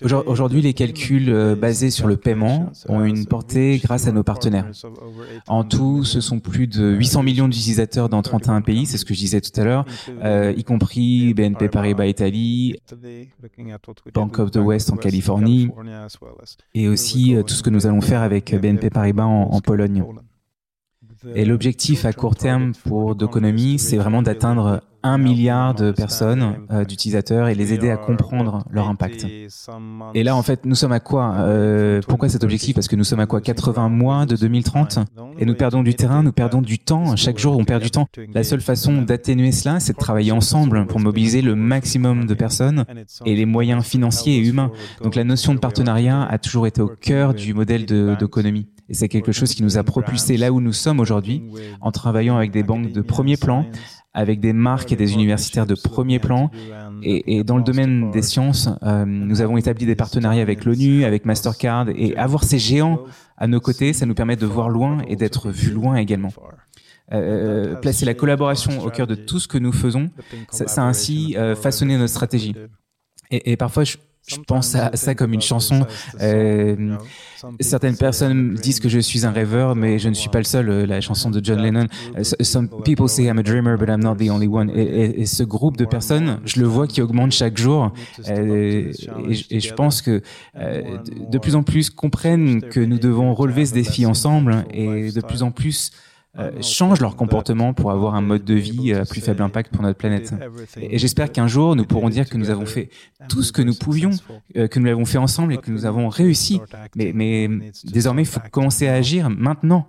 Aujourd'hui, 0.03 0.61
les 0.61 0.73
calculs 0.73 1.29
euh, 1.29 1.55
basés 1.55 1.89
sur 1.89 2.07
le 2.07 2.17
paiement 2.17 2.71
ont 2.87 3.03
une 3.03 3.25
portée 3.25 3.79
grâce 3.83 4.07
à 4.07 4.11
nos 4.11 4.23
partenaires. 4.23 4.69
En 5.47 5.63
tout, 5.63 6.03
ce 6.03 6.21
sont 6.21 6.39
plus 6.39 6.67
de 6.67 6.91
800 6.91 7.23
millions 7.23 7.47
d'utilisateurs 7.47 8.07
dans 8.07 8.21
31 8.21 8.61
pays, 8.61 8.85
c'est 8.85 8.97
ce 8.97 9.05
que 9.05 9.15
je 9.15 9.19
disais 9.19 9.41
tout 9.41 9.59
à 9.59 9.63
l'heure, 9.63 9.85
euh, 10.23 10.53
y 10.55 10.63
compris 10.63 11.33
BNP 11.33 11.69
Paribas 11.69 12.05
Italie, 12.05 12.75
Bank 14.13 14.37
of 14.37 14.51
the 14.51 14.57
West 14.57 14.91
en 14.91 14.97
Californie, 14.97 15.69
et 16.75 16.87
aussi 16.87 17.35
euh, 17.35 17.41
tout 17.41 17.55
ce 17.55 17.63
que 17.63 17.71
nous 17.71 17.87
allons 17.87 18.01
faire 18.01 18.21
avec 18.21 18.53
BNP 18.53 18.91
Paribas 18.91 19.25
en 19.25 19.59
Pologne. 19.61 20.03
Et 21.35 21.45
l'objectif 21.45 22.05
à 22.05 22.13
court 22.13 22.35
terme 22.35 22.73
pour 22.85 23.15
Doconomy, 23.15 23.79
c'est 23.79 23.97
vraiment 23.97 24.21
d'atteindre 24.21 24.81
un 25.03 25.17
milliard 25.17 25.73
de 25.73 25.91
personnes, 25.91 26.65
euh, 26.71 26.83
d'utilisateurs, 26.83 27.47
et 27.47 27.55
les 27.55 27.73
aider 27.73 27.89
à 27.89 27.97
comprendre 27.97 28.65
leur 28.69 28.89
impact. 28.89 29.25
Et 30.13 30.23
là, 30.23 30.35
en 30.35 30.41
fait, 30.41 30.65
nous 30.65 30.75
sommes 30.75 30.91
à 30.91 30.99
quoi 30.99 31.35
euh, 31.37 32.01
Pourquoi 32.07 32.29
cet 32.29 32.43
objectif? 32.43 32.75
Parce 32.75 32.87
que 32.87 32.95
nous 32.95 33.03
sommes 33.03 33.19
à 33.19 33.25
quoi? 33.25 33.41
80 33.41 33.89
mois 33.89 34.25
de 34.25 34.35
2030 34.35 34.99
Et 35.37 35.45
nous 35.45 35.55
perdons 35.55 35.83
du 35.83 35.93
terrain, 35.95 36.23
nous 36.23 36.31
perdons 36.31 36.61
du 36.61 36.79
temps. 36.79 37.15
Chaque 37.15 37.37
jour, 37.37 37.57
on 37.57 37.63
perd 37.63 37.81
du 37.81 37.91
temps. 37.91 38.07
La 38.33 38.43
seule 38.43 38.61
façon 38.61 39.01
d'atténuer 39.01 39.51
cela, 39.51 39.79
c'est 39.79 39.93
de 39.93 39.97
travailler 39.97 40.31
ensemble 40.31 40.85
pour 40.87 40.99
mobiliser 40.99 41.41
le 41.41 41.55
maximum 41.55 42.25
de 42.25 42.33
personnes 42.33 42.85
et 43.25 43.35
les 43.35 43.45
moyens 43.45 43.85
financiers 43.85 44.35
et 44.35 44.39
humains. 44.39 44.71
Donc 45.01 45.15
la 45.15 45.23
notion 45.23 45.53
de 45.53 45.59
partenariat 45.59 46.23
a 46.23 46.37
toujours 46.37 46.67
été 46.67 46.81
au 46.81 46.89
cœur 46.89 47.33
du 47.33 47.53
modèle 47.53 47.85
d'économie. 47.85 48.67
Et 48.89 48.93
c'est 48.93 49.09
quelque 49.09 49.31
chose 49.31 49.53
qui 49.53 49.63
nous 49.63 49.77
a 49.77 49.83
propulsé 49.83 50.37
là 50.37 50.51
où 50.51 50.61
nous 50.61 50.73
sommes 50.73 50.99
aujourd'hui, 50.99 51.43
en 51.81 51.91
travaillant 51.91 52.37
avec 52.37 52.51
des 52.51 52.63
banques 52.63 52.91
de 52.91 53.01
premier 53.01 53.37
plan, 53.37 53.65
avec 54.13 54.39
des 54.39 54.53
marques 54.53 54.91
et 54.91 54.95
des 54.95 55.13
universitaires 55.13 55.67
de 55.67 55.75
premier 55.75 56.19
plan. 56.19 56.49
Et, 57.03 57.37
et 57.37 57.43
dans 57.43 57.57
le 57.57 57.63
domaine 57.63 58.09
des 58.11 58.21
sciences, 58.21 58.69
euh, 58.83 59.05
nous 59.05 59.41
avons 59.41 59.57
établi 59.57 59.85
des 59.85 59.95
partenariats 59.95 60.41
avec 60.41 60.65
l'ONU, 60.65 61.03
avec 61.03 61.25
Mastercard, 61.25 61.89
et 61.89 62.15
avoir 62.17 62.43
ces 62.43 62.57
géants 62.57 63.01
à 63.37 63.45
nos 63.47 63.59
côtés, 63.59 63.93
ça 63.93 64.05
nous 64.05 64.15
permet 64.15 64.35
de 64.35 64.47
voir 64.47 64.69
loin 64.69 64.99
et 65.07 65.15
d'être 65.15 65.51
vu 65.51 65.69
loin 65.71 65.97
également. 65.97 66.31
placer 67.81 68.05
la 68.05 68.13
collaboration 68.15 68.83
au 68.83 68.89
cœur 68.89 69.05
de 69.05 69.15
tout 69.15 69.39
ce 69.39 69.47
que 69.47 69.57
nous 69.57 69.71
faisons, 69.71 70.09
ça, 70.49 70.67
ça 70.67 70.83
a 70.83 70.85
ainsi 70.85 71.35
façonné 71.55 71.97
notre 71.97 72.09
stratégie. 72.09 72.55
Et, 73.29 73.51
et 73.51 73.57
parfois, 73.57 73.83
je, 73.83 73.97
je 74.27 74.37
pense 74.45 74.75
à 74.75 74.91
ça 74.95 75.15
comme 75.15 75.33
une 75.33 75.41
chanson. 75.41 75.85
Euh, 76.21 76.97
certaines 77.61 77.95
personnes 77.95 78.55
disent 78.55 78.79
que 78.79 78.89
je 78.89 78.99
suis 78.99 79.25
un 79.25 79.31
rêveur, 79.31 79.75
mais 79.75 79.99
je 79.99 80.09
ne 80.09 80.13
suis 80.13 80.29
pas 80.29 80.39
le 80.39 80.43
seul. 80.43 80.69
Euh, 80.69 80.85
la 80.85 80.99
chanson 80.99 81.29
de 81.29 81.43
John 81.43 81.61
Lennon. 81.61 81.87
Euh, 82.17 82.23
some 82.23 82.69
people 82.83 83.07
say 83.07 83.23
I'm 83.23 83.39
a 83.39 83.43
dreamer, 83.43 83.77
but 83.77 83.87
I'm 83.87 84.03
not 84.03 84.15
the 84.15 84.29
only 84.29 84.47
one. 84.47 84.69
Et, 84.69 85.21
et, 85.21 85.25
ce 85.25 85.43
groupe 85.43 85.77
de 85.77 85.85
personnes, 85.85 86.39
je 86.45 86.59
le 86.59 86.67
vois 86.67 86.87
qui 86.87 87.01
augmente 87.01 87.31
chaque 87.31 87.57
jour. 87.57 87.93
et, 88.27 88.91
et, 89.49 89.59
je 89.59 89.73
pense 89.73 90.01
que 90.01 90.21
de 90.55 91.37
plus 91.37 91.55
en 91.55 91.63
plus 91.63 91.89
comprennent 91.89 92.61
que 92.61 92.79
nous 92.79 92.99
devons 92.99 93.33
relever 93.33 93.65
ce 93.65 93.73
défi 93.73 94.05
ensemble 94.05 94.65
et 94.71 95.11
de 95.11 95.21
plus 95.21 95.43
en 95.43 95.51
plus 95.51 95.91
euh, 96.39 96.51
changent 96.61 97.01
leur 97.01 97.15
comportement 97.15 97.73
pour 97.73 97.89
avoir 97.89 98.13
un 98.13 98.21
mode 98.21 98.43
de 98.43 98.53
vie 98.53 98.93
à 98.93 99.05
plus 99.05 99.21
faible 99.21 99.41
impact 99.41 99.73
pour 99.73 99.81
notre 99.81 99.97
planète. 99.97 100.33
Et, 100.79 100.99
j'espère 100.99 101.31
qu'un 101.31 101.47
jour, 101.47 101.75
nous 101.75 101.85
pourrons 101.85 102.09
dire 102.09 102.29
que 102.29 102.37
nous 102.37 102.51
avons 102.51 102.65
fait 102.67 102.89
tout 103.27 103.41
ce 103.41 103.51
que 103.51 103.63
nous 103.63 103.73
pouvions, 103.73 104.11
euh, 104.55 104.67
que 104.67 104.79
nous 104.79 104.85
l'avons 104.85 105.05
fait 105.05 105.17
ensemble 105.17 105.53
et 105.53 105.57
que 105.57 105.71
nous 105.71 105.85
avons 105.85 106.09
réussi. 106.09 106.61
Mais, 106.95 107.11
mais 107.13 107.49
désormais, 107.83 108.21
il 108.21 108.27
faut 108.27 108.39
commencer 108.51 108.87
à 108.87 108.93
agir 108.93 109.29
maintenant. 109.31 109.87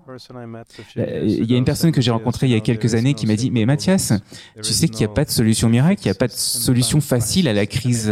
Euh, 0.96 1.20
il 1.26 1.50
y 1.50 1.54
a 1.54 1.58
une 1.58 1.66
personne 1.66 1.92
que 1.92 2.00
j'ai 2.00 2.10
rencontrée 2.10 2.46
il 2.46 2.52
y 2.52 2.56
a 2.56 2.60
quelques 2.60 2.94
années 2.94 3.12
qui 3.12 3.26
m'a 3.26 3.36
dit, 3.36 3.50
mais 3.50 3.66
Mathias, 3.66 4.14
tu 4.62 4.72
sais 4.72 4.88
qu'il 4.88 5.06
n'y 5.06 5.12
a 5.12 5.14
pas 5.14 5.24
de 5.24 5.30
solution 5.30 5.68
miracle, 5.68 6.00
il 6.02 6.06
n'y 6.06 6.12
a 6.12 6.14
pas 6.14 6.28
de 6.28 6.32
solution 6.32 7.00
facile 7.00 7.48
à 7.48 7.52
la 7.52 7.66
crise 7.66 8.10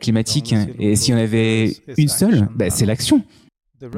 climatique. 0.00 0.54
Et 0.78 0.96
si 0.96 1.14
on 1.14 1.16
avait 1.16 1.76
une 1.96 2.08
seule, 2.08 2.48
bah, 2.54 2.68
c'est 2.68 2.86
l'action. 2.86 3.24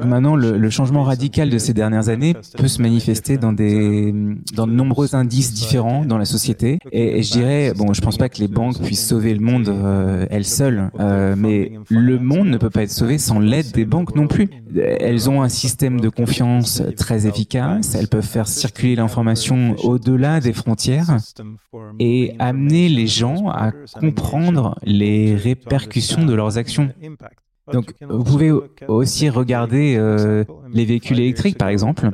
Maintenant, 0.05 0.35
le, 0.35 0.57
le, 0.57 0.69
changement 0.69 1.03
radical 1.03 1.49
de 1.49 1.57
ces 1.57 1.73
dernières 1.73 2.09
années 2.09 2.35
peut 2.57 2.67
se 2.67 2.81
manifester 2.81 3.37
dans 3.37 3.51
des 3.51 4.13
dans 4.53 4.67
de 4.67 4.71
nombreux 4.71 5.15
indices 5.15 5.53
différents 5.53 6.05
dans 6.05 6.17
la 6.17 6.25
société. 6.25 6.77
Et, 6.91 7.19
et 7.19 7.23
je 7.23 7.31
dirais, 7.31 7.73
bon, 7.75 7.93
je 7.93 8.01
pense 8.01 8.17
pas 8.17 8.29
que 8.29 8.39
les 8.39 8.47
banques 8.47 8.79
puissent 8.81 9.07
sauver 9.07 9.33
le 9.33 9.39
monde 9.39 9.69
euh, 9.69 10.25
elles 10.29 10.45
seules, 10.45 10.91
euh, 10.99 11.35
mais 11.37 11.71
le 11.89 12.19
monde 12.19 12.47
ne 12.47 12.57
peut 12.57 12.69
pas 12.69 12.83
être 12.83 12.91
sauvé 12.91 13.17
sans 13.17 13.39
l'aide 13.39 13.71
des 13.71 13.85
banques 13.85 14.15
non 14.15 14.27
plus. 14.27 14.49
Elles 14.75 15.29
ont 15.29 15.41
un 15.41 15.49
système 15.49 15.99
de 15.99 16.09
confiance 16.09 16.81
très 16.95 17.27
efficace. 17.27 17.95
Elles 17.95 18.07
peuvent 18.07 18.25
faire 18.25 18.47
circuler 18.47 18.95
l'information 18.95 19.75
au-delà 19.83 20.39
des 20.39 20.53
frontières 20.53 21.17
et 21.99 22.35
amener 22.39 22.89
les 22.89 23.07
gens 23.07 23.49
à 23.49 23.71
comprendre 23.99 24.77
les 24.83 25.35
répercussions 25.35 26.25
de 26.25 26.33
leurs 26.33 26.57
actions. 26.57 26.89
Donc, 27.71 27.93
vous 28.01 28.23
pouvez 28.23 28.51
aussi 28.87 29.29
regarder 29.29 29.95
euh, 29.97 30.43
les 30.73 30.85
véhicules 30.85 31.19
électriques, 31.19 31.57
par 31.57 31.69
exemple. 31.69 32.09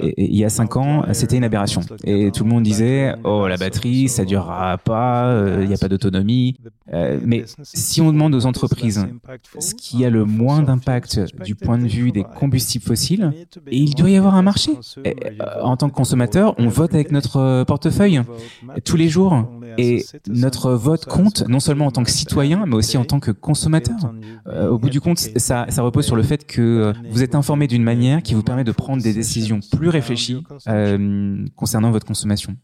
Et, 0.00 0.24
il 0.30 0.36
y 0.36 0.44
a 0.44 0.48
cinq 0.48 0.76
ans, 0.76 1.04
c'était 1.12 1.36
une 1.36 1.44
aberration. 1.44 1.82
Et 2.04 2.30
tout 2.30 2.44
le 2.44 2.50
monde 2.50 2.62
disait, 2.62 3.14
oh, 3.24 3.46
la 3.46 3.56
batterie, 3.56 4.08
ça 4.08 4.24
durera 4.24 4.78
pas, 4.78 5.26
euh, 5.26 5.60
il 5.62 5.68
n'y 5.68 5.74
a 5.74 5.78
pas 5.78 5.88
d'autonomie. 5.88 6.56
Euh, 6.92 7.18
mais 7.24 7.44
si 7.62 8.00
on 8.00 8.12
demande 8.12 8.34
aux 8.34 8.46
entreprises 8.46 9.06
ce 9.58 9.74
qui 9.74 10.04
a 10.04 10.10
le 10.10 10.24
moins 10.24 10.62
d'impact 10.62 11.20
du 11.42 11.54
point 11.54 11.78
de 11.78 11.86
vue 11.86 12.12
des 12.12 12.24
combustibles 12.24 12.84
fossiles, 12.84 13.32
et 13.70 13.76
il 13.76 13.94
doit 13.94 14.10
y 14.10 14.16
avoir 14.16 14.34
un 14.34 14.42
marché. 14.42 14.72
en 15.62 15.76
tant 15.76 15.88
que 15.88 15.94
consommateur, 15.94 16.54
on 16.58 16.68
vote 16.68 16.94
avec 16.94 17.12
notre 17.12 17.64
portefeuille 17.64 18.22
tous 18.84 18.96
les 18.96 19.08
jours. 19.08 19.46
Et 19.78 20.04
notre 20.28 20.72
vote 20.72 21.06
compte 21.06 21.46
non 21.48 21.60
seulement 21.60 21.86
en 21.86 21.90
tant 21.90 22.04
que 22.04 22.10
citoyen, 22.10 22.64
mais 22.66 22.76
aussi 22.76 22.96
en 22.96 23.04
tant 23.04 23.20
que 23.20 23.30
consommateur. 23.30 23.96
au 24.70 24.78
bout 24.78 24.90
du 24.90 25.00
compte, 25.00 25.18
ça, 25.18 25.66
ça 25.68 25.82
repose 25.82 26.04
sur 26.04 26.16
le 26.16 26.22
fait 26.22 26.46
que 26.46 26.92
vous 27.10 27.22
êtes 27.22 27.34
informé 27.34 27.66
d'une 27.66 27.82
manière 27.82 28.22
qui 28.22 28.34
vous 28.34 28.42
permet 28.42 28.64
de 28.64 28.72
prendre 28.72 29.02
des 29.02 29.12
décisions 29.12 29.60
plus 29.76 29.88
réfléchies 29.88 30.42
euh, 30.68 31.44
concernant 31.56 31.90
votre 31.90 32.06
consommation. 32.06 32.56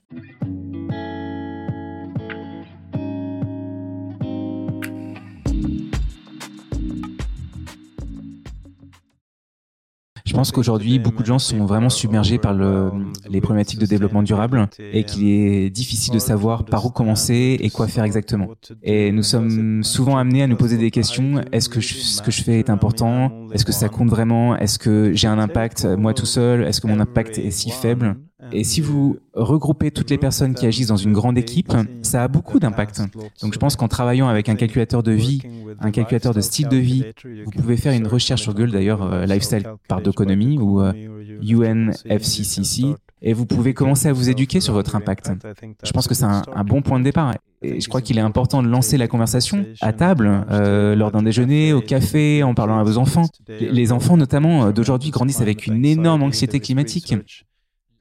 Je 10.24 10.32
pense 10.34 10.52
qu'aujourd'hui, 10.52 10.98
beaucoup 10.98 11.22
de 11.22 11.26
gens 11.26 11.38
sont 11.38 11.64
vraiment 11.66 11.88
submergés 11.88 12.38
par 12.38 12.54
le, 12.54 12.90
les 13.28 13.40
problématiques 13.40 13.80
de 13.80 13.86
développement 13.86 14.22
durable 14.22 14.68
et 14.78 15.04
qu'il 15.04 15.28
est 15.28 15.70
difficile 15.70 16.14
de 16.14 16.18
savoir 16.18 16.64
par 16.64 16.86
où 16.86 16.90
commencer 16.90 17.58
et 17.60 17.70
quoi 17.70 17.88
faire 17.88 18.04
exactement. 18.04 18.48
Et 18.82 19.12
nous 19.12 19.22
sommes 19.22 19.82
souvent 19.82 20.16
amenés 20.16 20.42
à 20.42 20.46
nous 20.46 20.56
poser 20.56 20.78
des 20.78 20.90
questions. 20.90 21.42
Est-ce 21.52 21.68
que 21.68 21.80
ce 21.80 22.22
que 22.22 22.30
je 22.30 22.42
fais 22.42 22.58
est 22.58 22.70
important? 22.70 23.48
Est-ce 23.52 23.64
que 23.64 23.72
ça 23.72 23.88
compte 23.88 24.08
vraiment? 24.08 24.56
Est-ce 24.56 24.78
que 24.78 25.12
j'ai 25.14 25.28
un 25.28 25.38
impact 25.38 25.84
moi 25.84 26.14
tout 26.14 26.26
seul? 26.26 26.64
Est-ce 26.64 26.80
que 26.80 26.86
mon 26.86 27.00
impact 27.00 27.38
est 27.38 27.50
si 27.50 27.70
faible? 27.70 28.16
Et 28.52 28.64
si 28.64 28.80
vous 28.80 29.18
regroupez 29.34 29.90
toutes 29.90 30.10
les 30.10 30.18
personnes 30.18 30.54
qui 30.54 30.66
agissent 30.66 30.88
dans 30.88 30.96
une 30.96 31.12
grande 31.12 31.38
équipe, 31.38 31.72
ça 32.02 32.24
a 32.24 32.28
beaucoup 32.28 32.58
d'impact. 32.58 33.02
Donc 33.42 33.54
je 33.54 33.58
pense 33.58 33.76
qu'en 33.76 33.88
travaillant 33.88 34.28
avec 34.28 34.48
un 34.48 34.54
calculateur 34.54 35.02
de 35.02 35.12
vie, 35.12 35.42
un 35.80 35.90
calculateur 35.90 36.34
de 36.34 36.40
style 36.40 36.68
de 36.68 36.76
vie, 36.76 37.04
vous 37.44 37.50
pouvez 37.50 37.76
faire 37.76 37.92
une 37.92 38.06
recherche 38.06 38.42
sur 38.42 38.54
Google 38.54 38.72
d'ailleurs, 38.72 39.02
euh, 39.02 39.26
Lifestyle 39.26 39.64
par 39.88 40.00
d'économie 40.00 40.58
ou 40.58 40.82
UNFCCC, 40.82 42.84
euh, 42.84 42.94
et 43.22 43.32
vous 43.32 43.46
pouvez 43.46 43.72
commencer 43.72 44.08
à 44.08 44.12
vous 44.12 44.30
éduquer 44.30 44.60
sur 44.60 44.74
votre 44.74 44.96
impact. 44.96 45.30
Je 45.84 45.90
pense 45.92 46.08
que 46.08 46.14
c'est 46.14 46.24
un, 46.24 46.64
bon 46.64 46.82
point 46.82 46.98
de 46.98 47.04
départ. 47.04 47.34
Et 47.62 47.80
je 47.80 47.88
crois 47.88 48.00
qu'il 48.00 48.18
est 48.18 48.22
important 48.22 48.62
de 48.62 48.68
lancer 48.68 48.96
la 48.96 49.06
conversation 49.06 49.64
à 49.80 49.92
table, 49.92 50.44
euh, 50.50 50.96
lors 50.96 51.12
d'un 51.12 51.22
déjeuner, 51.22 51.72
au 51.72 51.80
café, 51.80 52.42
en 52.42 52.54
parlant 52.54 52.78
à 52.78 52.82
vos 52.82 52.98
enfants. 52.98 53.26
Les 53.48 53.92
enfants, 53.92 54.16
notamment 54.16 54.72
d'aujourd'hui, 54.72 55.10
grandissent 55.10 55.40
avec 55.40 55.66
une 55.66 55.84
énorme 55.84 56.24
anxiété 56.24 56.58
climatique. 56.58 57.14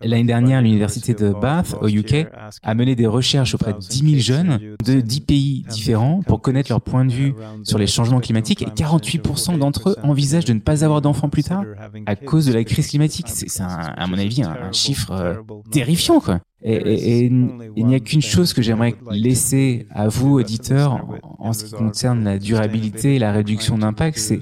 L'année 0.04 0.24
dernière, 0.24 0.62
l'université 0.62 1.14
de 1.14 1.30
Bath, 1.30 1.76
au 1.82 1.88
UK, 1.88 2.28
a 2.64 2.74
mené 2.76 2.96
des 2.96 3.08
recherches 3.08 3.56
auprès 3.56 3.74
de 3.74 3.80
10 3.80 4.22
000 4.22 4.22
jeunes 4.22 4.76
de 4.86 5.00
10 5.00 5.22
pays 5.22 5.66
différents 5.70 6.22
pour 6.22 6.42
connaître 6.42 6.72
leur 6.72 6.82
point 6.82 7.06
de 7.06 7.12
vue 7.12 7.34
sur 7.64 7.78
les 7.78 7.88
changements 7.88 8.20
climatiques 8.20 8.62
et 8.62 8.66
48% 8.66 9.58
d'entre 9.58 9.90
eux 9.90 9.96
envisagent 10.04 10.46
de 10.46 10.54
ne 10.54 10.60
pas 10.60 10.84
avoir 10.84 11.02
d'enfants 11.02 11.30
plus 11.30 11.44
tard 11.44 11.64
à 12.06 12.16
cause 12.16 12.46
de 12.46 12.54
la 12.54 12.64
crise 12.64 12.88
climatique. 12.88 13.28
C'est, 13.28 13.62
à 13.62 14.08
mon 14.08 14.18
avis, 14.18 14.44
un, 14.44 14.72
chiffre 14.72 15.12
euh, 15.12 15.36
terrifiant, 15.72 16.20
quoi. 16.20 16.40
Et, 16.64 17.26
il 17.26 17.86
n'y 17.86 17.96
a 17.96 18.00
qu'une 18.00 18.22
chose 18.22 18.54
que 18.54 18.62
j'aimerais 18.62 18.96
laisser 19.12 19.88
à 19.90 20.08
vous, 20.08 20.34
auditeurs, 20.40 21.06
en 21.40 21.54
ce 21.54 21.66
qui 21.66 21.72
concerne 21.72 22.24
la 22.24 22.38
durabilité 22.38 23.16
et 23.16 23.20
la 23.20 23.32
réduction 23.32 23.78
d'impact, 23.78 24.18
c'est 24.18 24.40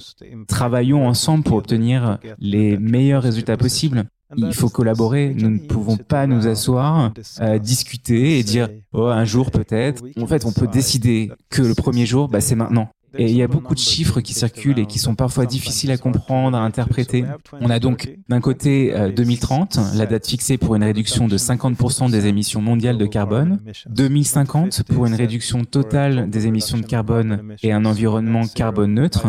travaillons 0.47 1.07
ensemble 1.07 1.43
pour 1.43 1.57
obtenir 1.57 2.19
les 2.39 2.77
meilleurs 2.77 3.23
résultats 3.23 3.57
possibles. 3.57 4.05
Il 4.37 4.53
faut 4.53 4.69
collaborer. 4.69 5.33
Nous 5.35 5.49
ne 5.49 5.59
pouvons 5.59 5.97
pas 5.97 6.27
nous 6.27 6.47
asseoir, 6.47 7.13
euh, 7.41 7.59
discuter 7.59 8.39
et 8.39 8.43
dire 8.43 8.69
oh 8.93 9.07
un 9.07 9.25
jour 9.25 9.51
peut-être. 9.51 10.03
En 10.21 10.27
fait, 10.27 10.45
on 10.45 10.51
peut 10.51 10.67
décider 10.67 11.31
que 11.49 11.61
le 11.61 11.73
premier 11.73 12.05
jour, 12.05 12.27
bah, 12.27 12.41
c'est 12.41 12.55
maintenant. 12.55 12.89
Et 13.17 13.25
il 13.25 13.35
y 13.35 13.41
a 13.41 13.47
beaucoup 13.47 13.73
de 13.73 13.79
chiffres 13.79 14.21
qui 14.21 14.33
circulent 14.35 14.77
et 14.77 14.85
qui 14.85 14.99
sont 14.99 15.15
parfois 15.15 15.47
difficiles 15.47 15.89
à 15.89 15.97
comprendre, 15.97 16.55
à 16.55 16.61
interpréter. 16.61 17.25
On 17.53 17.69
a 17.71 17.79
donc 17.79 18.15
d'un 18.29 18.39
côté 18.39 18.93
2030, 19.15 19.77
euh, 19.77 19.97
la 19.97 20.05
date 20.05 20.27
fixée 20.27 20.57
pour 20.57 20.75
une 20.75 20.83
réduction 20.83 21.27
de 21.27 21.35
50% 21.37 22.11
des 22.11 22.27
émissions 22.27 22.61
mondiales 22.61 22.99
de 22.99 23.07
carbone, 23.07 23.59
2050 23.87 24.83
pour 24.83 25.07
une 25.07 25.15
réduction 25.15 25.63
totale 25.65 26.29
des 26.29 26.45
émissions 26.45 26.77
de 26.77 26.85
carbone 26.85 27.55
et 27.63 27.71
un 27.71 27.85
environnement 27.85 28.45
carbone 28.45 28.93
neutre. 28.93 29.25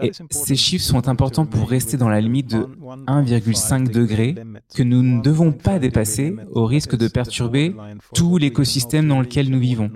Et 0.00 0.10
ces 0.30 0.56
chiffres 0.56 0.84
sont 0.84 1.08
importants 1.08 1.44
pour 1.44 1.68
rester 1.68 1.96
dans 1.96 2.08
la 2.08 2.20
limite 2.20 2.50
de 2.50 2.64
1,5 3.06 3.90
degré 3.90 4.34
que 4.74 4.82
nous 4.82 5.02
ne 5.02 5.20
devons 5.20 5.52
pas 5.52 5.78
dépasser 5.78 6.34
au 6.50 6.64
risque 6.64 6.96
de 6.96 7.08
perturber 7.08 7.74
tout 8.14 8.38
l'écosystème 8.38 9.06
dans 9.08 9.20
lequel 9.20 9.50
nous 9.50 9.60
vivons. 9.60 9.90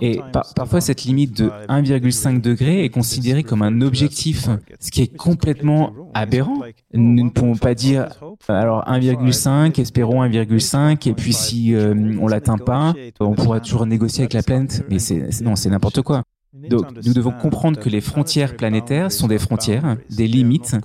Et 0.00 0.20
parfois, 0.54 0.80
cette 0.80 1.04
limite 1.04 1.36
de 1.36 1.50
1,5 1.68 2.40
degré 2.40 2.84
est 2.84 2.90
considérée 2.90 3.42
comme 3.42 3.62
un 3.62 3.80
objectif, 3.80 4.48
ce 4.80 4.90
qui 4.90 5.02
est 5.02 5.16
complètement 5.16 5.92
aberrant. 6.14 6.60
Nous 6.92 7.24
ne 7.24 7.30
pouvons 7.30 7.56
pas 7.56 7.74
dire, 7.74 8.08
alors 8.48 8.84
1,5, 8.86 9.80
espérons 9.80 10.24
1,5, 10.24 11.08
et 11.08 11.12
puis 11.14 11.32
si 11.32 11.74
euh, 11.74 11.94
on 12.20 12.26
l'atteint 12.26 12.58
pas, 12.58 12.94
on 13.20 13.34
pourra 13.34 13.60
toujours 13.60 13.86
négocier 13.86 14.22
avec 14.22 14.32
la 14.34 14.42
planète. 14.42 14.84
Mais 14.90 14.98
c'est 14.98 15.40
non, 15.40 15.56
c'est 15.56 15.70
n'importe 15.70 16.02
quoi. 16.02 16.22
Donc, 16.52 16.86
nous 17.04 17.12
devons 17.12 17.32
comprendre 17.32 17.78
que 17.78 17.88
les 17.88 18.00
frontières 18.00 18.56
planétaires 18.56 19.12
sont 19.12 19.28
des 19.28 19.38
frontières, 19.38 19.96
des 20.10 20.26
limites, 20.26 20.76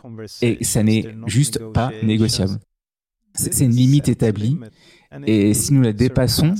et 0.41 0.63
ça 0.63 0.83
n'est 0.83 1.15
juste 1.27 1.59
pas 1.73 1.91
négociable. 2.03 2.59
C'est 3.33 3.63
une 3.63 3.71
limite 3.71 4.09
établie 4.09 4.57
et 5.26 5.54
si 5.54 5.74
nous 5.74 5.82
la 5.82 5.93
dépassons, 5.93 6.54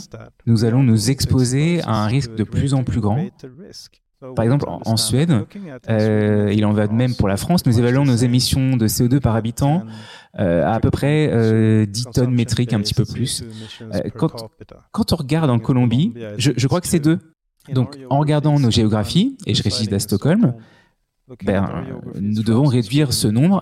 nous 0.46 0.66
allons 0.66 0.84
nous 0.84 1.10
exposer 1.10 1.82
à 1.84 2.04
un 2.04 2.08
risque 2.08 2.36
de 2.36 2.44
plus 2.44 2.74
en 2.74 2.84
plus 2.84 3.02
grand. 3.02 3.28
Par 4.36 4.44
exemple, 4.44 4.66
en, 4.68 4.98
Suède, 4.98 5.46
euh, 5.90 6.54
il 6.54 6.64
en 6.66 6.74
va 6.74 6.86
de 6.86 6.94
même 6.94 7.16
pour 7.16 7.28
la 7.28 7.38
France, 7.38 7.66
nous 7.66 7.80
évaluons 7.80 8.06
nos 8.06 8.16
émissions 8.16 8.78
de 8.78 8.88
CO2 8.88 9.20
par 9.20 9.36
habitant 9.36 9.84
euh, 10.40 10.64
à 10.64 10.76
à 10.76 10.80
peu 10.80 10.92
près 10.92 11.30
euh, 11.32 11.86
10 11.88 12.06
tonnes 12.14 12.34
métriques, 12.34 12.74
un 12.74 12.80
petit 12.80 12.94
peu 12.94 13.04
plus. 13.04 13.44
Euh, 13.82 14.10
quand, 14.16 15.14
on 15.14 15.16
regarde 15.16 15.50
en 15.50 15.58
Colombie, 15.58 16.14
je, 16.38 16.52
je 16.56 16.68
crois 16.68 16.82
que 16.82 16.88
c'est 16.88 17.00
deux. 17.00 17.20
Donc, 17.74 17.98
en 18.10 18.20
regardant 18.20 18.60
nos 18.60 18.72
géographies, 18.72 19.38
et 19.48 19.56
je 19.56 19.64
réside 19.64 19.94
à 19.94 20.00
Stockholm, 20.00 20.54
ben, 21.44 21.86
nous 22.20 22.44
devons 22.44 22.66
réduire 22.66 23.14
ce 23.14 23.28
nombre 23.28 23.62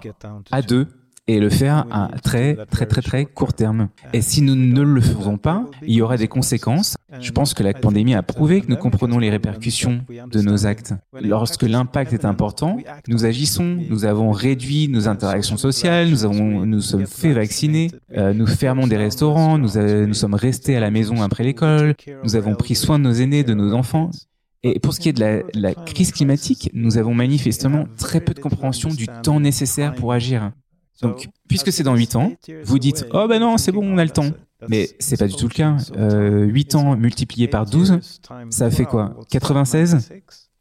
à 0.52 0.62
deux 0.62 0.88
et 1.30 1.40
le 1.40 1.50
faire 1.50 1.86
à 1.92 2.10
très 2.24 2.58
très 2.72 2.88
très 2.88 3.02
très 3.04 3.26
court 3.26 3.54
terme. 3.54 3.90
Et 4.14 4.22
si 4.22 4.42
nous 4.42 4.56
ne 4.56 4.82
le 4.82 5.00
faisons 5.00 5.38
pas, 5.38 5.66
il 5.84 5.94
y 5.94 6.02
aura 6.02 6.18
des 6.18 6.28
conséquences. 6.28 6.96
Je 7.20 7.32
pense 7.32 7.54
que 7.54 7.62
la 7.62 7.74
pandémie 7.74 8.16
a 8.16 8.24
prouvé 8.24 8.62
que 8.62 8.68
nous 8.68 8.78
comprenons 8.78 9.20
les 9.20 9.30
répercussions 9.30 10.02
de 10.10 10.42
nos 10.42 10.66
actes. 10.66 10.96
Lorsque 11.22 11.62
l'impact 11.62 12.14
est 12.14 12.26
important, 12.26 12.78
nous 13.08 13.26
agissons, 13.26 13.78
nous 13.90 14.06
avons 14.06 14.32
réduit 14.32 14.88
nos 14.88 15.08
interactions 15.08 15.58
sociales, 15.58 16.10
nous 16.10 16.26
avons 16.26 16.66
nous 16.66 16.82
sommes 16.82 17.06
fait 17.06 17.34
vacciner, 17.34 17.92
euh, 18.18 18.34
nous 18.34 18.48
fermons 18.48 18.88
des 18.88 18.98
restaurants, 18.98 19.60
nous, 19.60 19.78
nous 20.08 20.14
sommes 20.16 20.34
restés 20.34 20.78
à 20.78 20.80
la 20.80 20.90
maison 20.90 21.22
après 21.22 21.44
l'école, 21.44 21.94
nous 22.24 22.36
avons 22.36 22.56
pris 22.56 22.74
soin 22.74 22.98
de 22.98 23.04
nos 23.04 23.14
aînés, 23.14 23.44
de 23.44 23.54
nos 23.54 23.74
enfants. 23.74 24.10
Et 24.64 24.80
pour 24.80 24.94
ce 24.94 25.00
qui 25.00 25.10
est 25.10 25.14
de 25.14 25.22
la, 25.22 25.44
la, 25.54 25.74
crise 25.76 26.12
climatique, 26.12 26.72
nous 26.74 26.98
avons 26.98 27.14
manifestement 27.14 27.86
très 27.98 28.20
peu 28.20 28.34
de 28.34 28.40
compréhension 28.40 28.90
du 28.90 29.08
temps 29.24 29.40
nécessaire 29.40 29.94
pour 29.94 30.12
agir. 30.12 30.52
Donc, 31.02 31.30
puisque 31.48 31.72
c'est 31.72 31.84
dans 31.84 31.96
8 31.96 32.16
ans, 32.16 32.34
vous 32.64 32.80
dites 32.80 33.06
Oh 33.14 33.28
ben 33.28 33.40
non, 33.40 33.58
c'est 33.58 33.72
bon, 33.72 33.84
on 33.84 33.98
a 33.98 34.04
le 34.04 34.12
temps. 34.12 34.32
Mais 34.68 34.90
c'est 35.00 35.18
pas 35.18 35.28
du 35.28 35.36
tout 35.36 35.48
le 35.48 35.54
cas. 35.54 35.78
Euh, 35.96 36.46
8 36.46 36.76
ans 36.76 36.98
multiplié 36.98 37.48
par 37.48 37.66
12, 37.66 38.00
ça 38.50 38.70
fait 38.70 38.86
quoi? 38.86 39.16
96 39.30 40.10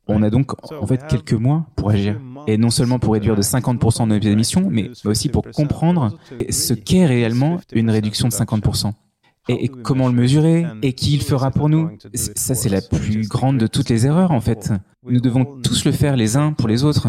On 0.06 0.22
a 0.22 0.30
donc 0.30 0.52
en 0.72 0.86
fait 0.86 1.04
quelques 1.08 1.32
mois 1.32 1.66
pour 1.74 1.90
agir. 1.90 2.20
Et 2.46 2.56
non 2.56 2.70
seulement 2.70 2.98
pour 2.98 3.14
réduire 3.14 3.36
de 3.36 3.42
50% 3.42 4.06
nos 4.06 4.18
émissions, 4.18 4.68
mais 4.70 4.90
aussi 5.04 5.28
pour 5.28 5.44
comprendre 5.50 6.16
ce 6.50 6.74
qu'est 6.74 7.06
réellement 7.06 7.60
une 7.72 7.90
réduction 7.90 8.28
de 8.28 8.32
50%. 8.32 8.92
Et, 9.50 9.64
et, 9.64 9.68
comment 9.68 10.08
le 10.08 10.14
mesurer? 10.14 10.66
Et 10.82 10.92
qui 10.92 11.14
il 11.14 11.22
fera 11.22 11.50
pour 11.50 11.70
nous? 11.70 11.90
Ça, 12.12 12.54
c'est 12.54 12.68
la 12.68 12.82
plus 12.82 13.26
grande 13.26 13.56
de 13.56 13.66
toutes 13.66 13.88
les 13.88 14.04
erreurs, 14.04 14.30
en 14.30 14.42
fait. 14.42 14.72
Nous 15.06 15.20
devons 15.20 15.46
tous 15.62 15.86
le 15.86 15.92
faire 15.92 16.16
les 16.16 16.36
uns 16.36 16.52
pour 16.52 16.68
les 16.68 16.84
autres. 16.84 17.08